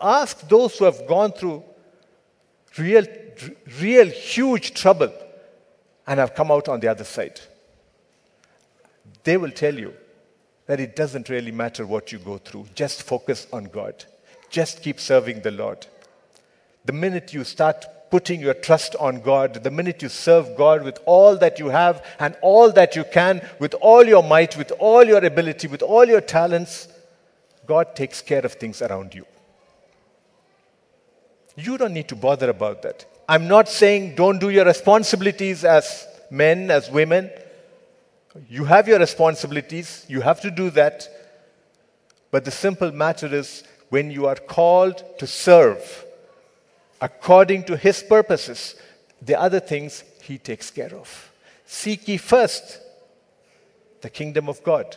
[0.00, 1.62] Ask those who have gone through
[2.78, 3.04] real
[3.80, 5.12] real huge trouble
[6.06, 7.40] and have come out on the other side.
[9.24, 9.92] They will tell you
[10.72, 12.66] that it doesn't really matter what you go through.
[12.74, 14.06] Just focus on God.
[14.48, 15.86] Just keep serving the Lord.
[16.86, 20.98] The minute you start putting your trust on God, the minute you serve God with
[21.04, 25.04] all that you have and all that you can, with all your might, with all
[25.04, 26.88] your ability, with all your talents,
[27.66, 29.26] God takes care of things around you.
[31.54, 33.04] You don't need to bother about that.
[33.28, 37.30] I'm not saying don't do your responsibilities as men, as women.
[38.48, 41.08] You have your responsibilities, you have to do that.
[42.30, 46.06] But the simple matter is when you are called to serve
[47.00, 48.76] according to His purposes,
[49.20, 51.30] the other things He takes care of.
[51.66, 52.80] Seek ye first
[54.00, 54.96] the kingdom of God,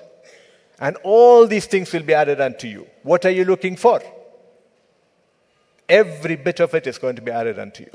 [0.79, 2.87] and all these things will be added unto you.
[3.03, 4.01] What are you looking for?
[5.89, 7.91] Every bit of it is going to be added unto you.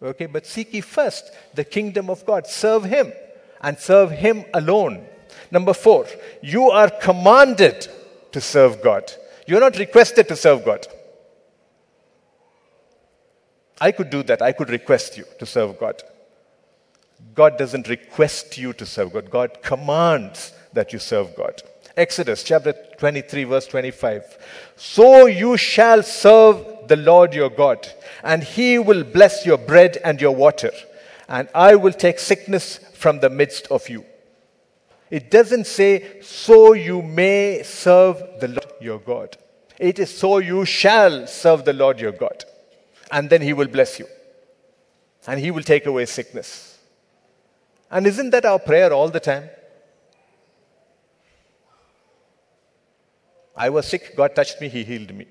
[0.00, 2.46] Okay, but seek ye first the kingdom of God.
[2.46, 3.12] Serve Him
[3.60, 5.06] and serve Him alone.
[5.50, 6.06] Number four,
[6.42, 7.88] you are commanded
[8.32, 9.12] to serve God.
[9.46, 10.86] You're not requested to serve God.
[13.80, 14.42] I could do that.
[14.42, 16.02] I could request you to serve God.
[17.34, 21.62] God doesn't request you to serve God, God commands that you serve God.
[21.96, 24.38] Exodus chapter 23, verse 25.
[24.76, 27.88] So you shall serve the Lord your God,
[28.22, 30.70] and he will bless your bread and your water,
[31.28, 34.04] and I will take sickness from the midst of you.
[35.10, 39.36] It doesn't say, so you may serve the Lord your God.
[39.78, 42.44] It is so you shall serve the Lord your God.
[43.10, 44.06] And then he will bless you.
[45.26, 46.78] And he will take away sickness.
[47.90, 49.48] And isn't that our prayer all the time?
[53.56, 55.26] I was sick, God touched me, He healed me.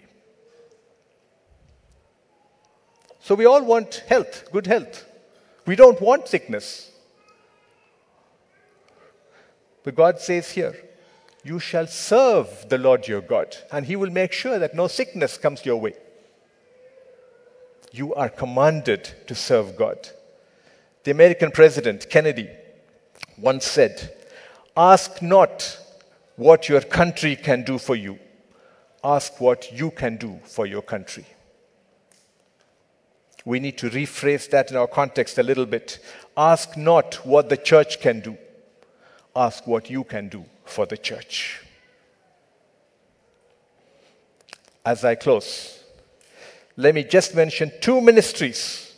[3.21, 5.05] So we all want health, good health.
[5.65, 6.91] We don't want sickness.
[9.87, 10.75] But God says here,
[11.45, 15.37] you shall serve the Lord your God, and He will make sure that no sickness
[15.37, 15.93] comes your way.
[17.93, 20.09] You are commanded to serve God.
[21.05, 22.49] The American president, Kennedy,
[23.37, 24.13] once said,
[24.75, 25.79] Ask not
[26.35, 28.19] what your country can do for you.
[29.05, 31.25] Ask what you can do for your country.
[33.45, 35.99] We need to rephrase that in our context a little bit.
[36.35, 38.37] Ask not what the church can do,
[39.37, 41.61] ask what you can do for the church.
[44.83, 45.83] As I close,
[46.75, 48.93] let me just mention two ministries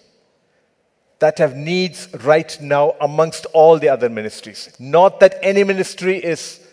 [1.20, 4.74] that have needs right now amongst all the other ministries.
[4.80, 6.66] Not that any ministry is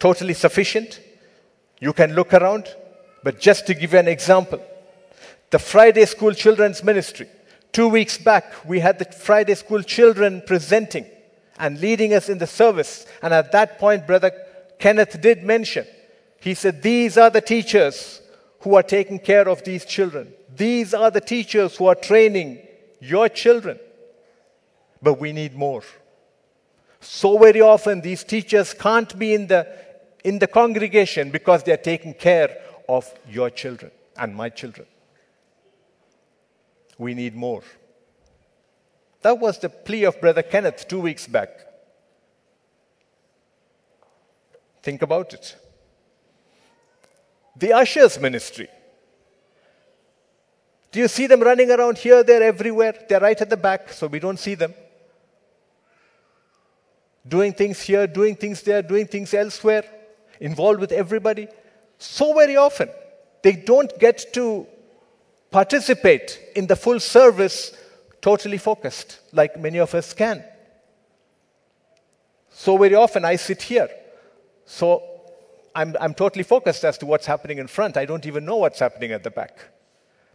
[0.00, 1.00] totally sufficient.
[1.80, 2.74] You can look around,
[3.22, 4.60] but just to give you an example,
[5.50, 7.28] the Friday School Children's Ministry.
[7.70, 11.06] Two weeks back, we had the Friday School children presenting
[11.62, 13.06] and leading us in the service.
[13.22, 14.32] And at that point, Brother
[14.80, 15.86] Kenneth did mention,
[16.40, 18.20] he said, These are the teachers
[18.62, 20.34] who are taking care of these children.
[20.54, 22.58] These are the teachers who are training
[22.98, 23.78] your children.
[25.00, 25.84] But we need more.
[27.00, 29.68] So very often, these teachers can't be in the,
[30.24, 32.58] in the congregation because they are taking care
[32.88, 34.88] of your children and my children.
[36.98, 37.62] We need more.
[39.22, 41.50] That was the plea of Brother Kenneth two weeks back.
[44.82, 45.56] Think about it.
[47.56, 48.68] The ushers' ministry.
[50.90, 52.94] Do you see them running around here, They're everywhere?
[53.08, 54.74] They're right at the back, so we don't see them.
[57.26, 59.84] Doing things here, doing things there, doing things elsewhere,
[60.40, 61.46] involved with everybody.
[61.98, 62.90] So very often,
[63.42, 64.66] they don't get to
[65.50, 67.72] participate in the full service
[68.22, 70.42] totally focused, like many of us can.
[72.50, 73.90] So very often, I sit here.
[74.64, 75.02] So
[75.74, 77.96] I'm, I'm totally focused as to what's happening in front.
[77.96, 79.58] I don't even know what's happening at the back.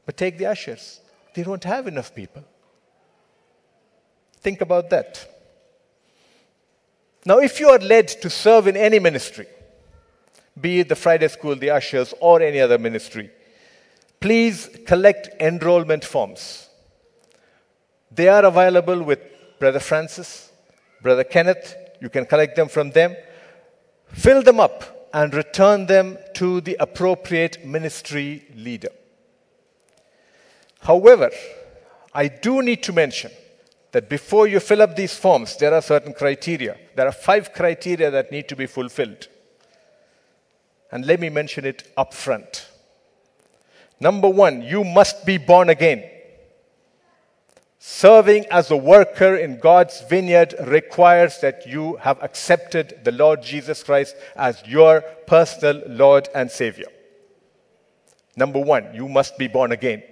[0.06, 1.00] But take the ushers,
[1.34, 2.44] they don't have enough people.
[4.42, 5.34] Think about that.
[7.26, 9.48] Now, if you are led to serve in any ministry,
[10.60, 13.30] be it the Friday school, the ushers, or any other ministry,
[14.20, 16.67] please collect enrollment forms.
[18.18, 19.20] They are available with
[19.60, 20.52] Brother Francis,
[21.04, 21.76] Brother Kenneth.
[22.02, 23.16] You can collect them from them.
[24.08, 28.90] Fill them up and return them to the appropriate ministry leader.
[30.80, 31.30] However,
[32.12, 33.32] I do need to mention
[33.92, 36.76] that before you fill up these forms, there are certain criteria.
[36.96, 39.28] There are five criteria that need to be fulfilled.
[40.92, 42.68] And let me mention it up front.
[44.00, 46.17] Number one, you must be born again.
[47.90, 53.82] Serving as a worker in God's vineyard requires that you have accepted the Lord Jesus
[53.82, 56.88] Christ as your personal Lord and Savior.
[58.36, 60.04] Number one, you must be born again.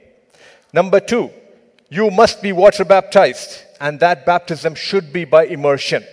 [0.72, 1.32] Number two,
[1.90, 6.06] you must be water baptized, and that baptism should be by immersion.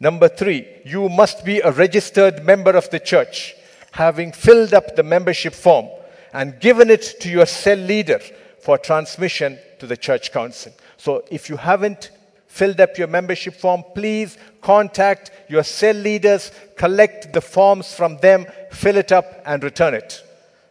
[0.00, 3.54] Number three, you must be a registered member of the church,
[3.92, 5.88] having filled up the membership form
[6.32, 8.20] and given it to your cell leader
[8.66, 10.72] for transmission to the church council.
[10.96, 12.10] So if you haven't
[12.48, 18.44] filled up your membership form, please contact your cell leaders, collect the forms from them,
[18.72, 20.20] fill it up, and return it.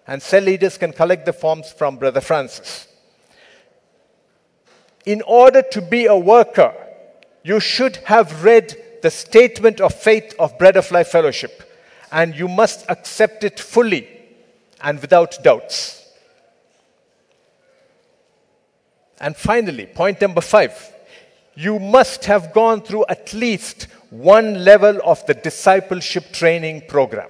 [0.08, 2.90] And cell leaders can collect the forms from Brother Francis.
[5.06, 6.74] In order to be a worker,
[7.44, 11.64] you should have read the statement of faith of Bread of Life Fellowship,
[12.12, 14.10] and you must accept it fully
[14.82, 16.05] and without doubts.
[19.20, 20.92] And finally, point number five
[21.56, 27.30] you must have gone through at least one level of the discipleship training program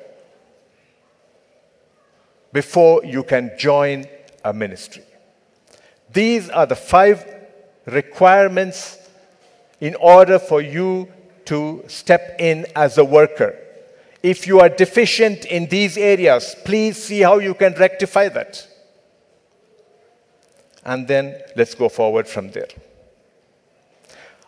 [2.52, 4.06] before you can join
[4.44, 5.04] a ministry.
[6.12, 7.24] These are the five
[7.86, 8.98] requirements
[9.80, 11.12] in order for you
[11.46, 13.60] to step in as a worker.
[14.24, 18.68] If you are deficient in these areas, please see how you can rectify that.
[20.86, 22.68] And then let's go forward from there.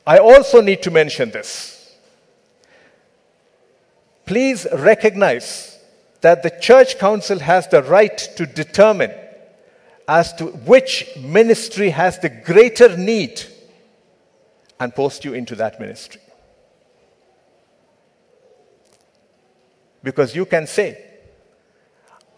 [0.06, 1.96] I also need to mention this.
[4.26, 5.80] Please recognize
[6.22, 9.12] that the church council has the right to determine
[10.08, 13.42] as to which ministry has the greater need
[14.80, 16.22] and post you into that ministry.
[20.04, 21.04] Because you can say,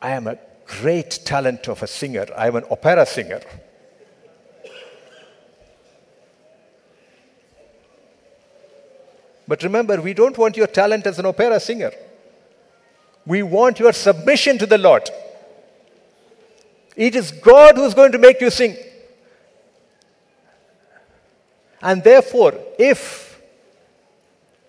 [0.02, 3.42] I am a great talent of a singer, I am an opera singer.
[9.50, 11.92] But remember, we don't want your talent as an opera singer.
[13.26, 15.10] We want your submission to the Lord.
[16.96, 18.78] It is God who's going to make you sing.
[21.82, 23.42] And therefore, if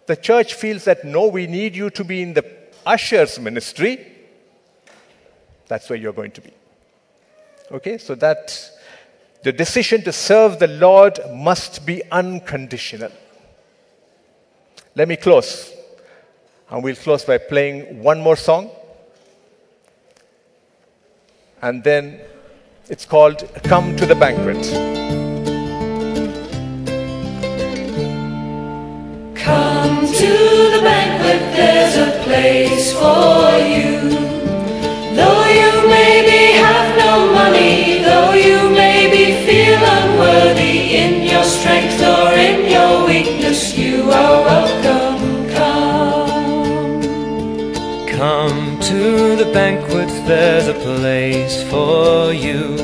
[0.06, 2.50] the church feels that no, we need you to be in the
[2.86, 4.06] usher's ministry,
[5.68, 6.52] that's where you're going to be.
[7.70, 8.58] Okay, so that
[9.42, 13.12] the decision to serve the Lord must be unconditional.
[14.94, 15.72] Let me close.
[16.68, 18.70] And we'll close by playing one more song.
[21.62, 22.20] And then
[22.88, 24.62] it's called Come to the Banquet.
[29.36, 30.30] Come to
[30.74, 33.49] the banquet, there's a place for
[48.90, 52.76] to the banquet, there's a place for you.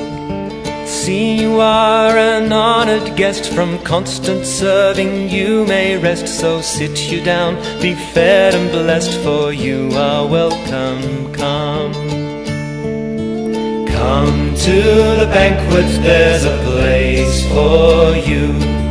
[0.86, 5.28] See, you are an honored guest from constant serving.
[5.28, 11.32] You may rest, so sit you down, be fed and blessed, for you are welcome.
[11.32, 11.92] Come.
[13.98, 14.78] Come to
[15.22, 18.85] the banquet, there's a place for you.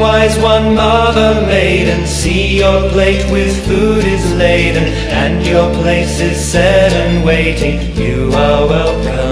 [0.00, 2.06] Wise, one mother maiden.
[2.06, 7.78] See your plate with food is laden, and your place is set and waiting.
[7.96, 9.23] You are welcome,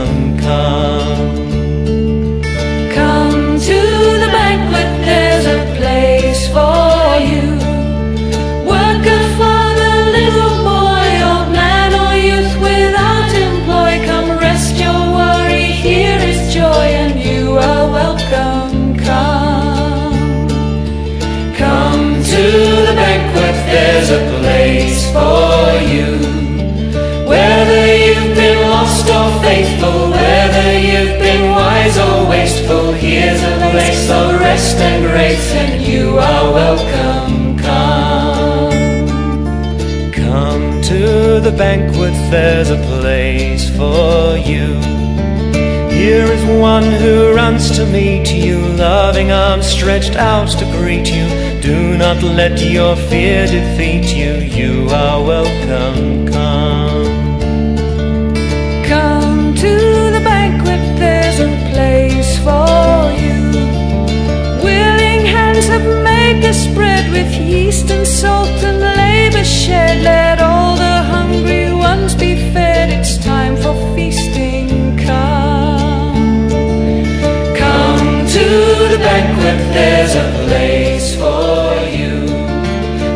[33.43, 37.59] a place of rest and grace, and you are welcome.
[37.59, 38.72] Come.
[40.12, 44.68] Come to the banquet, there's a place for you.
[46.03, 51.26] Here is one who runs to meet you, loving arms stretched out to greet you.
[51.61, 54.32] Do not let your fear defeat you.
[54.59, 55.91] You are welcome.
[66.53, 70.03] Spread with yeast and salt and labor shed.
[70.03, 72.90] Let all the hungry ones be fed.
[72.90, 74.96] It's time for feasting.
[74.98, 76.48] Come.
[77.57, 78.46] Come to
[78.92, 82.14] the banquet, there's a place for you.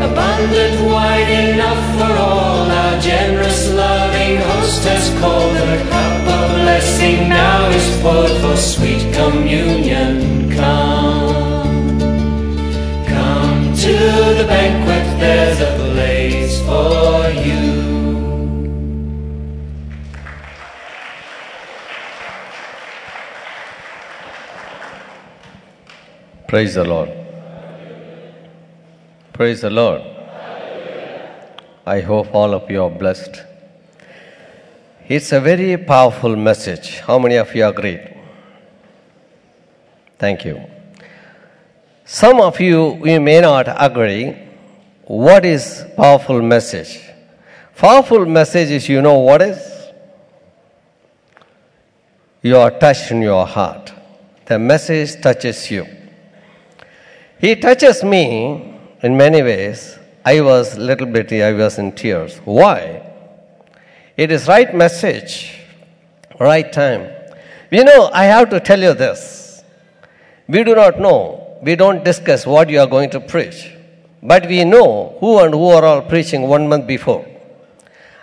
[0.09, 2.71] Abundant wine enough for all.
[2.71, 5.55] Our generous, loving host has called.
[5.57, 10.36] The cup of blessing now is poured for sweet communion.
[14.67, 17.63] Banquet, there's a place for you.
[26.49, 27.11] Praise the Lord.
[29.33, 30.03] Praise the Lord.
[31.87, 33.43] I hope all of you are blessed.
[35.09, 36.99] It's a very powerful message.
[37.01, 38.01] How many of you agree?
[40.19, 40.61] Thank you.
[42.05, 44.46] Some of you, you may not agree.
[45.07, 47.01] What is powerful message?
[47.77, 49.59] Powerful message is, you know what is?
[52.43, 53.93] You are touched in your heart.
[54.47, 55.87] The message touches you.
[57.39, 59.97] He touches me in many ways.
[60.25, 62.39] I was little bit, I was in tears.
[62.39, 63.09] Why?
[64.17, 65.57] It is right message,
[66.41, 67.13] right time.
[67.71, 69.63] You know, I have to tell you this.
[70.49, 73.71] We do not know, we don't discuss what you are going to preach,
[74.27, 77.25] but we know who and who are all preaching one month before.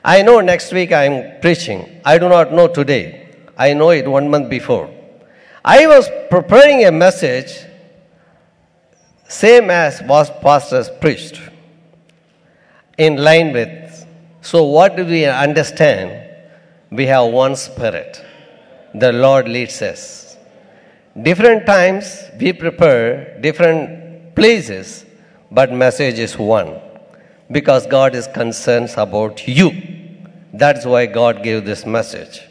[0.04, 2.02] I know next week I am preaching.
[2.04, 3.30] I do not know today.
[3.58, 4.90] I know it one month before.
[5.64, 7.52] I was preparing a message
[9.30, 11.40] same as was pastors preached
[12.98, 14.06] in line with
[14.42, 16.12] so what do we understand
[16.92, 18.24] we have one spirit
[18.94, 20.38] the lord leads us
[21.30, 25.03] different times we prepare different places
[25.60, 26.74] but message is one
[27.58, 29.70] because god is concerned about you
[30.64, 32.42] that's why god gave this message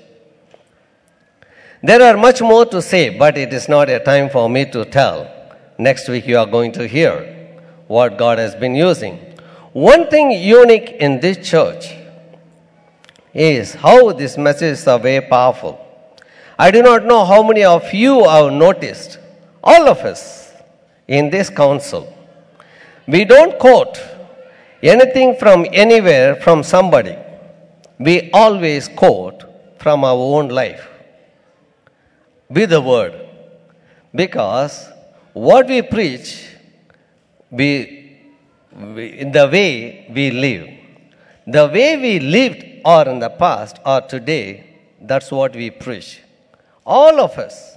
[1.91, 4.85] there are much more to say but it is not a time for me to
[4.99, 5.23] tell
[5.79, 9.19] Next week, you are going to hear what God has been using.
[9.73, 11.95] One thing unique in this church
[13.35, 15.81] is how this message is very powerful.
[16.57, 19.19] I do not know how many of you have noticed,
[19.65, 20.53] all of us
[21.09, 22.07] in this council,
[23.07, 24.01] we don't quote
[24.83, 27.17] anything from anywhere from somebody.
[27.99, 29.45] We always quote
[29.79, 30.89] from our own life
[32.49, 33.15] with the word
[34.15, 34.89] because
[35.33, 36.49] what we preach,
[37.51, 38.19] we,
[38.77, 40.69] we, in the way we live.
[41.47, 44.67] The way we lived or in the past or today,
[45.01, 46.21] that's what we preach.
[46.85, 47.77] All of us,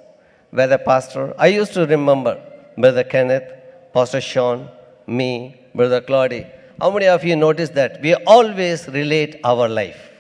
[0.51, 2.41] whether pastor, I used to remember
[2.77, 3.51] Brother Kenneth,
[3.93, 4.69] Pastor Sean,
[5.07, 6.51] me, Brother Claudia.
[6.79, 10.11] How many of you notice that we always relate our life?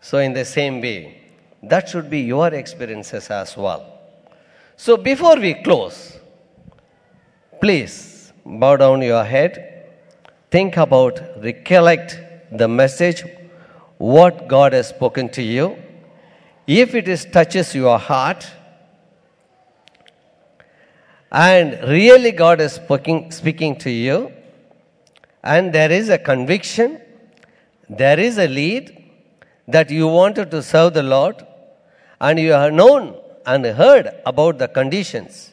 [0.00, 1.26] So, in the same way,
[1.62, 3.96] that should be your experiences as well.
[4.76, 6.18] So before we close,
[7.60, 9.86] please bow down your head,
[10.50, 12.20] think about, recollect
[12.52, 13.24] the message,
[13.98, 15.76] what God has spoken to you.
[16.66, 18.46] If it is touches your heart,
[21.36, 24.32] and really God is speaking, speaking to you,
[25.44, 26.98] and there is a conviction,
[27.90, 29.04] there is a lead
[29.68, 31.46] that you wanted to serve the Lord,
[32.22, 35.52] and you have known and heard about the conditions,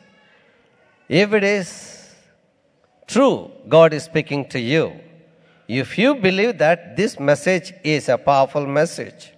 [1.10, 2.16] If it is
[3.06, 4.94] true, God is speaking to you.
[5.68, 9.34] If you believe that this message is a powerful message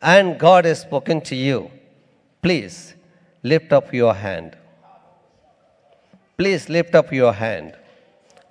[0.00, 1.70] and God has spoken to you,
[2.40, 2.94] please
[3.42, 4.56] lift up your hand.
[6.36, 7.74] Please lift up your hand.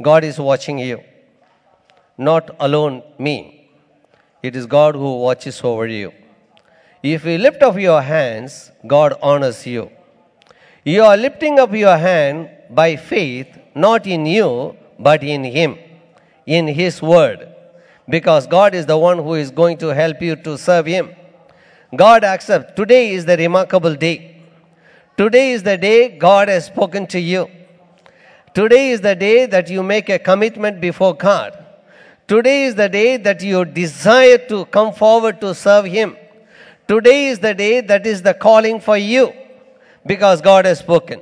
[0.01, 1.03] God is watching you.
[2.17, 3.69] Not alone me.
[4.43, 6.13] It is God who watches over you.
[7.03, 9.91] If you lift up your hands, God honors you.
[10.83, 15.77] You are lifting up your hand by faith, not in you, but in Him,
[16.45, 17.47] in His Word.
[18.07, 21.09] Because God is the one who is going to help you to serve Him.
[21.95, 22.73] God accepts.
[22.75, 24.43] Today is the remarkable day.
[25.17, 27.49] Today is the day God has spoken to you.
[28.53, 31.57] Today is the day that you make a commitment before God.
[32.27, 36.17] Today is the day that you desire to come forward to serve Him.
[36.87, 39.33] Today is the day that is the calling for you
[40.05, 41.21] because God has spoken.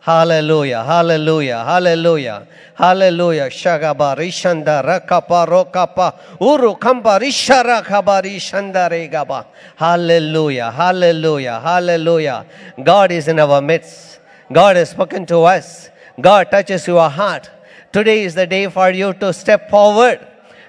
[0.00, 3.48] Hallelujah, hallelujah, hallelujah, hallelujah.
[3.48, 9.46] Shagaba rishanda rakapa rokapa uru kamba rishara kaba rishanda regaba.
[9.76, 12.44] Hallelujah, hallelujah, hallelujah.
[12.82, 14.20] God is in our midst.
[14.52, 15.88] God has spoken to us.
[16.20, 17.50] God touches your heart.
[17.92, 20.26] Today is the day for you to step forward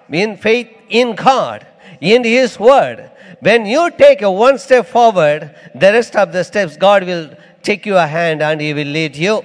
[0.09, 1.65] in faith in God,
[1.99, 3.09] in His Word.
[3.39, 7.29] When you take a one step forward, the rest of the steps God will
[7.63, 9.43] take your hand and He will lead you.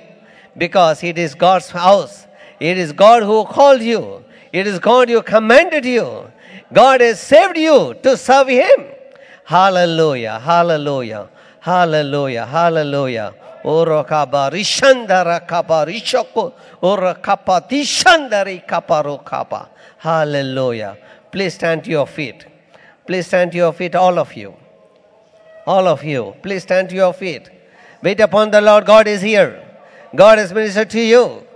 [0.57, 2.26] Because it is God's house.
[2.59, 4.24] It is God who called you.
[4.53, 6.30] It is God who commanded you.
[6.72, 8.86] God has saved you to serve Him.
[9.44, 11.28] Hallelujah, hallelujah,
[11.61, 13.34] hallelujah, hallelujah.
[13.64, 16.52] Oro kaba rishandara kaba rishoko
[16.82, 19.68] oro kapa tishandari kaparo kapa.
[19.98, 20.96] Hallelujah.
[21.30, 22.46] Please stand to your feet.
[23.06, 24.54] Please stand to your feet, all of you.
[25.66, 26.34] All of you.
[26.42, 27.50] Please stand to your feet.
[28.02, 28.86] Wait upon the Lord.
[28.86, 29.62] God is here.
[30.14, 31.46] God has ministered to you.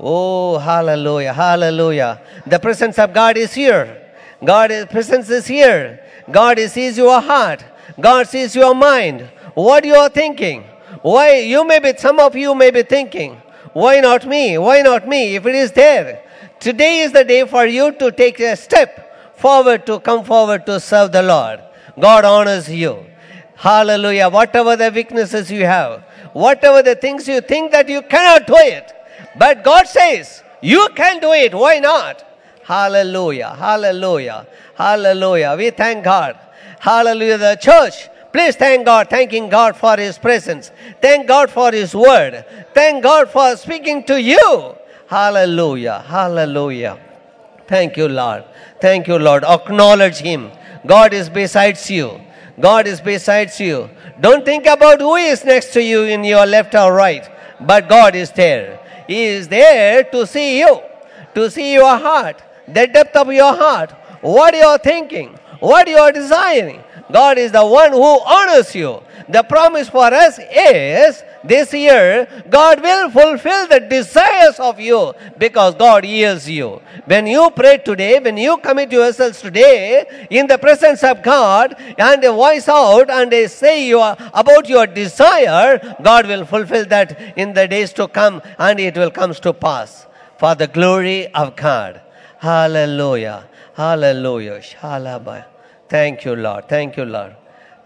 [0.00, 2.20] Oh, hallelujah, hallelujah.
[2.44, 4.02] The presence of God is here.
[4.44, 6.00] God's presence is here.
[6.30, 7.64] God sees your heart.
[8.00, 9.30] God sees your mind.
[9.54, 10.64] What you are thinking.
[11.02, 13.40] Why you may be, some of you may be thinking,
[13.72, 14.58] why not me?
[14.58, 15.36] Why not me?
[15.36, 16.24] If it is there.
[16.60, 20.78] Today is the day for you to take a step forward to come forward to
[20.78, 21.60] serve the Lord.
[21.98, 23.04] God honors you.
[23.56, 24.28] Hallelujah.
[24.28, 28.92] Whatever the weaknesses you have, whatever the things you think that you cannot do it,
[29.38, 31.54] but God says, you can do it.
[31.54, 32.24] Why not?
[32.64, 33.54] Hallelujah.
[33.56, 34.46] Hallelujah.
[34.76, 35.54] Hallelujah.
[35.58, 36.38] We thank God.
[36.78, 37.38] Hallelujah.
[37.38, 38.08] The church.
[38.32, 40.70] Please thank God, thanking God for His presence.
[41.00, 42.44] Thank God for His word.
[42.72, 44.74] Thank God for speaking to you.
[45.06, 46.04] Hallelujah.
[46.06, 46.98] Hallelujah.
[47.68, 48.44] Thank you, Lord.
[48.80, 49.44] Thank you, Lord.
[49.44, 50.50] Acknowledge Him.
[50.86, 52.20] God is besides you.
[52.58, 53.90] God is besides you.
[54.20, 57.28] Don't think about who is next to you in your left or right,
[57.60, 58.80] but God is there.
[59.06, 60.80] He is there to see you,
[61.34, 65.96] to see your heart, the depth of your heart, what you are thinking, what you
[65.96, 66.82] are desiring.
[67.12, 69.02] God is the one who honors you.
[69.28, 75.74] The promise for us is this year, God will fulfill the desires of you because
[75.74, 76.80] God hears you.
[77.06, 82.22] When you pray today, when you commit yourselves today in the presence of God and
[82.22, 87.54] they voice out and they say your, about your desire, God will fulfill that in
[87.54, 90.06] the days to come and it will come to pass
[90.38, 92.00] for the glory of God.
[92.38, 93.48] Hallelujah.
[93.74, 94.60] Hallelujah.
[94.60, 95.51] Shalabah.
[95.92, 96.70] Thank you, Lord.
[96.70, 97.36] Thank you, Lord.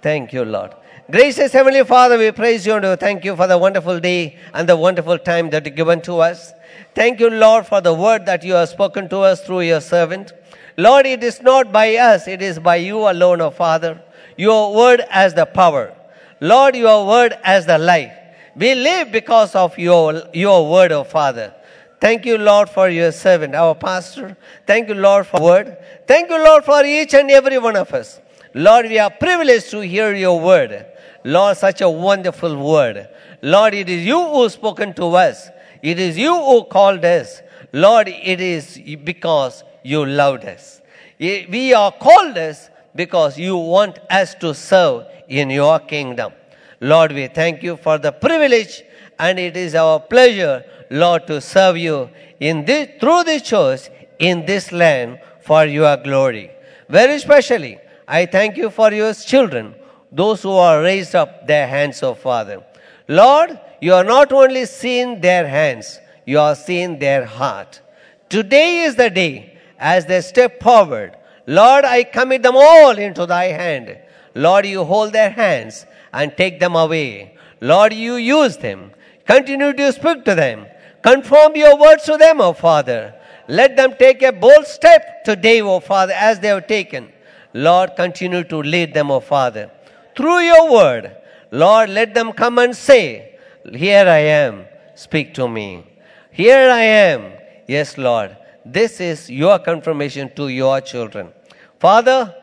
[0.01, 0.75] Thank you, Lord.
[1.11, 4.69] Gracious Heavenly Father, we praise you and we thank you for the wonderful day and
[4.69, 6.53] the wonderful time that you given to us.
[6.95, 10.33] Thank you, Lord, for the word that you have spoken to us through your servant.
[10.77, 14.01] Lord, it is not by us, it is by you alone, O Father.
[14.37, 15.93] Your word as the power.
[16.41, 18.13] Lord, your word as the life.
[18.55, 21.53] We live because of your, your word, O Father.
[22.01, 24.37] Thank you, Lord, for your servant, our pastor.
[24.67, 25.79] Thank you, Lord, for word.
[26.07, 28.21] Thank you, Lord, for each and every one of us.
[28.55, 30.87] Lord, we are privileged to hear your word.
[31.25, 33.09] Lord, such a wonderful word.
[33.43, 35.49] Lord, it is you who spoken to us.
[35.83, 37.43] It is you who called us.
[37.73, 40.81] Lord, it is because you loved us.
[41.19, 46.33] We are called us because you want us to serve in your kingdom.
[46.81, 48.83] Lord, we thank you for the privilege
[49.19, 52.11] and it is our pleasure, Lord, to serve you
[52.41, 53.89] in this, through this church
[54.19, 56.51] in this land for your glory.
[56.89, 59.75] Very especially, I thank you for your children,
[60.13, 62.65] those who are raised up their hands, O Father.
[63.09, 67.81] Lord, you are not only seeing their hands, you are seeing their heart.
[68.29, 71.17] Today is the day as they step forward.
[71.47, 73.99] Lord, I commit them all into thy hand.
[74.35, 77.37] Lord, you hold their hands and take them away.
[77.61, 78.91] Lord, you use them.
[79.27, 80.67] Continue to speak to them.
[81.03, 83.15] Confirm your words to them, O Father.
[83.49, 87.13] Let them take a bold step today, O Father, as they have taken.
[87.53, 89.71] Lord, continue to lead them, O Father.
[90.17, 91.17] Through your word,
[91.51, 93.39] Lord, let them come and say,
[93.73, 94.65] Here I am,
[94.95, 95.85] speak to me.
[96.31, 97.33] Here I am.
[97.67, 98.37] Yes, Lord.
[98.65, 101.33] This is your confirmation to your children.
[101.79, 102.35] Father,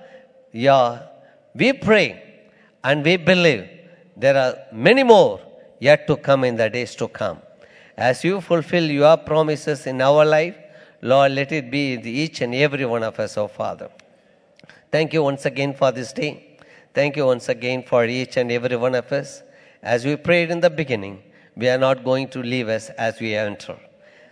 [0.52, 1.04] yeah,
[1.54, 2.24] we pray
[2.84, 3.68] and we believe
[4.16, 5.40] there are many more
[5.88, 7.40] yet to come in the days to come.
[8.10, 10.56] As you fulfill your promises in our life,
[11.02, 13.90] Lord, let it be in each and every one of us, oh Father.
[14.94, 16.34] Thank you once again for this day.
[16.94, 19.44] Thank you once again for each and every one of us.
[19.82, 21.22] As we prayed in the beginning,
[21.58, 23.76] we are not going to leave us as we enter.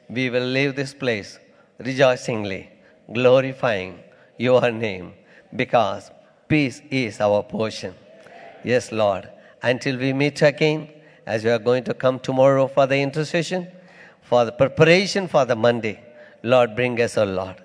[0.08, 1.38] We will leave this place
[1.80, 2.70] rejoicingly,
[3.12, 4.00] glorifying
[4.38, 5.14] your name,
[5.56, 6.12] because
[6.48, 7.94] peace is our portion.
[8.64, 9.30] Yes, Lord.
[9.62, 10.90] Until we meet again,
[11.26, 13.68] as we are going to come tomorrow for the intercession,
[14.22, 16.04] for the preparation for the Monday,
[16.44, 17.62] Lord, bring us, O Lord.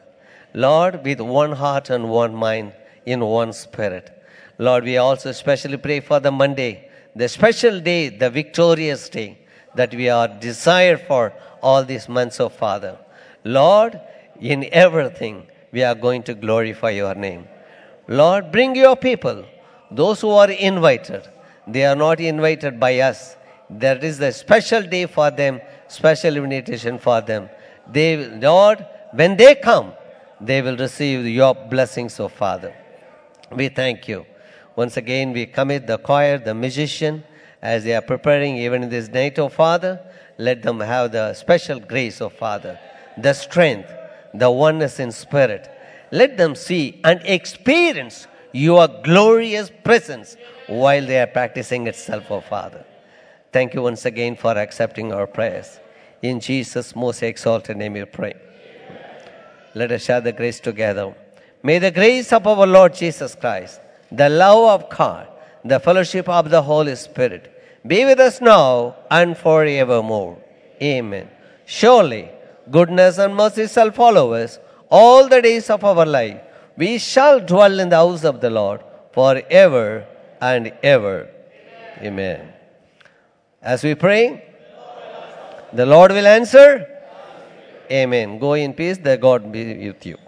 [0.53, 2.73] Lord, with one heart and one mind,
[3.05, 4.11] in one spirit.
[4.59, 9.39] Lord, we also especially pray for the Monday, the special day, the victorious day
[9.75, 11.33] that we are desired for
[11.63, 12.99] all these months, of Father.
[13.45, 14.01] Lord,
[14.41, 17.47] in everything, we are going to glorify your name.
[18.09, 19.45] Lord, bring your people,
[19.91, 21.29] those who are invited.
[21.67, 23.36] They are not invited by us.
[23.69, 27.49] There is a special day for them, special invitation for them.
[27.91, 29.93] They, Lord, when they come,
[30.41, 32.75] they will receive your blessings, O Father.
[33.51, 34.27] We thank you.
[34.75, 37.25] Once again, we commit the choir, the musician,
[37.63, 40.01] as they are preparing even in this night, O Father.
[40.39, 42.79] Let them have the special grace, O Father,
[43.17, 43.91] the strength,
[44.35, 45.71] the oneness in spirit.
[46.13, 50.37] Let them see and experience your glorious presence
[50.67, 52.85] while they are practicing itself, O Father.
[53.57, 55.81] Thank you once again for accepting our prayers.
[56.21, 58.35] In Jesus' most exalted name we pray.
[59.75, 61.15] Let us share the grace together.
[61.63, 63.81] May the grace of our Lord Jesus Christ,
[64.13, 65.29] the love of God,
[65.65, 67.45] the fellowship of the Holy Spirit
[67.87, 70.37] be with us now and forevermore.
[70.83, 71.31] Amen.
[71.65, 72.29] Surely,
[72.71, 74.59] goodness and mercy shall follow us
[74.91, 76.43] all the days of our life.
[76.77, 78.83] We shall dwell in the house of the Lord
[79.15, 80.07] forever
[80.43, 81.31] and ever.
[82.03, 82.53] Amen.
[83.67, 84.45] As we pray,
[85.73, 86.87] the Lord will answer.
[87.91, 88.39] Amen.
[88.39, 88.97] Go in peace.
[88.97, 90.19] The God be with you.